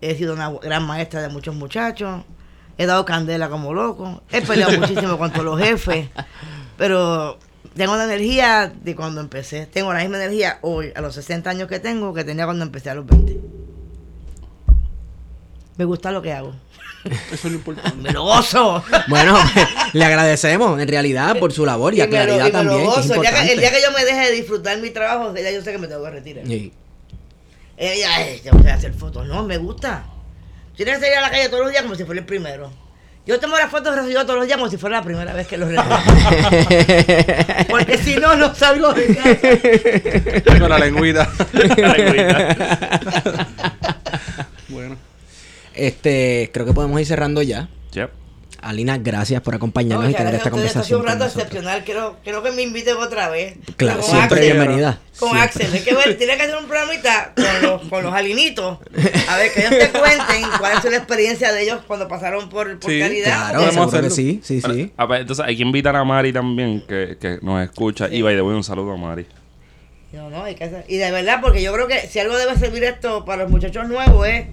[0.00, 2.24] he sido una gran maestra de muchos muchachos
[2.78, 6.08] he dado candela como loco, he peleado muchísimo contra los jefes,
[6.76, 7.38] pero
[7.74, 9.66] tengo la energía de cuando empecé.
[9.66, 12.90] Tengo la misma energía hoy, a los 60 años que tengo, que tenía cuando empecé
[12.90, 13.40] a los 20.
[15.76, 16.54] Me gusta lo que hago.
[17.32, 17.96] Eso es lo importante.
[18.02, 18.82] Me lo gozo.
[19.08, 19.38] Bueno,
[19.92, 22.84] le agradecemos en realidad por su labor y a Claridad y me lo también, que
[22.84, 23.14] es gozo.
[23.14, 25.62] El día que, el día que yo me deje de disfrutar mi trabajo, ya yo
[25.62, 26.46] sé que me tengo que retirar.
[26.46, 26.72] Sí.
[27.76, 29.26] Ella, ay, tengo que hacer fotos.
[29.26, 30.04] No, me gusta.
[30.76, 32.70] Tienes que salir a la calle todos los días como si fuera el primero.
[33.26, 35.56] Yo tomo las fotos de todos los días como si fuera la primera vez que
[35.56, 35.96] los retomo.
[37.70, 40.58] Porque si no, no salgo de casa.
[40.58, 41.30] Con la lengüita.
[41.52, 43.43] La lengüita.
[45.74, 45.86] Bueno.
[45.88, 47.68] Este, creo que podemos ir cerrando ya.
[47.92, 48.10] Yep.
[48.62, 51.24] Alina, gracias por acompañarnos No, y tener esta a esto ha sido conversación un rato
[51.26, 51.84] excepcional.
[51.84, 53.58] Quiero, quiero que me inviten otra vez.
[53.76, 54.56] Claro, Con siempre Axel.
[54.56, 54.98] bienvenida.
[55.18, 55.64] Con Siempre.
[55.64, 55.72] Axel.
[55.74, 58.78] Hay que ver, tiene que hacer un programita con los, con los alinitos.
[59.28, 62.78] A ver, que ellos te cuenten cuál es la experiencia de ellos cuando pasaron por,
[62.78, 63.50] por Sí, caridad.
[63.50, 64.10] Claro, que hacerlo.
[64.10, 64.92] sí, sí, sí.
[64.98, 68.08] Entonces hay que invitar a Mari también, que, que nos escucha.
[68.10, 69.26] Y by the way, un saludo a Mari.
[70.12, 70.86] No, no, hay que hacer.
[70.88, 73.86] Y de verdad, porque yo creo que si algo debe servir esto para los muchachos
[73.88, 74.46] nuevos es.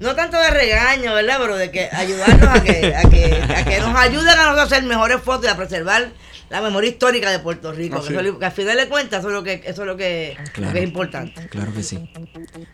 [0.00, 1.36] No tanto de regaño, ¿verdad?
[1.40, 4.62] Pero de que ayudarnos a que, a que, a que nos ayuden a nosotros a
[4.62, 6.08] hacer mejores fotos y a preservar
[6.48, 7.96] la memoria histórica de Puerto Rico.
[8.00, 8.18] Que, eso, es.
[8.26, 10.36] es lo- que al final de cuentas eso es lo que, eso es lo que,
[10.38, 10.72] lo Claro.
[10.72, 11.46] que es importante.
[11.48, 12.10] Claro que sí.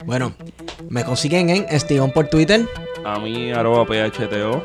[0.04, 0.34] Bueno,
[0.88, 2.64] me consiguen en Estigón por Twitter.
[3.04, 4.64] A mí, arroba PHTO.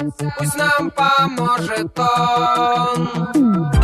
[0.37, 3.80] пусть нам поможет он.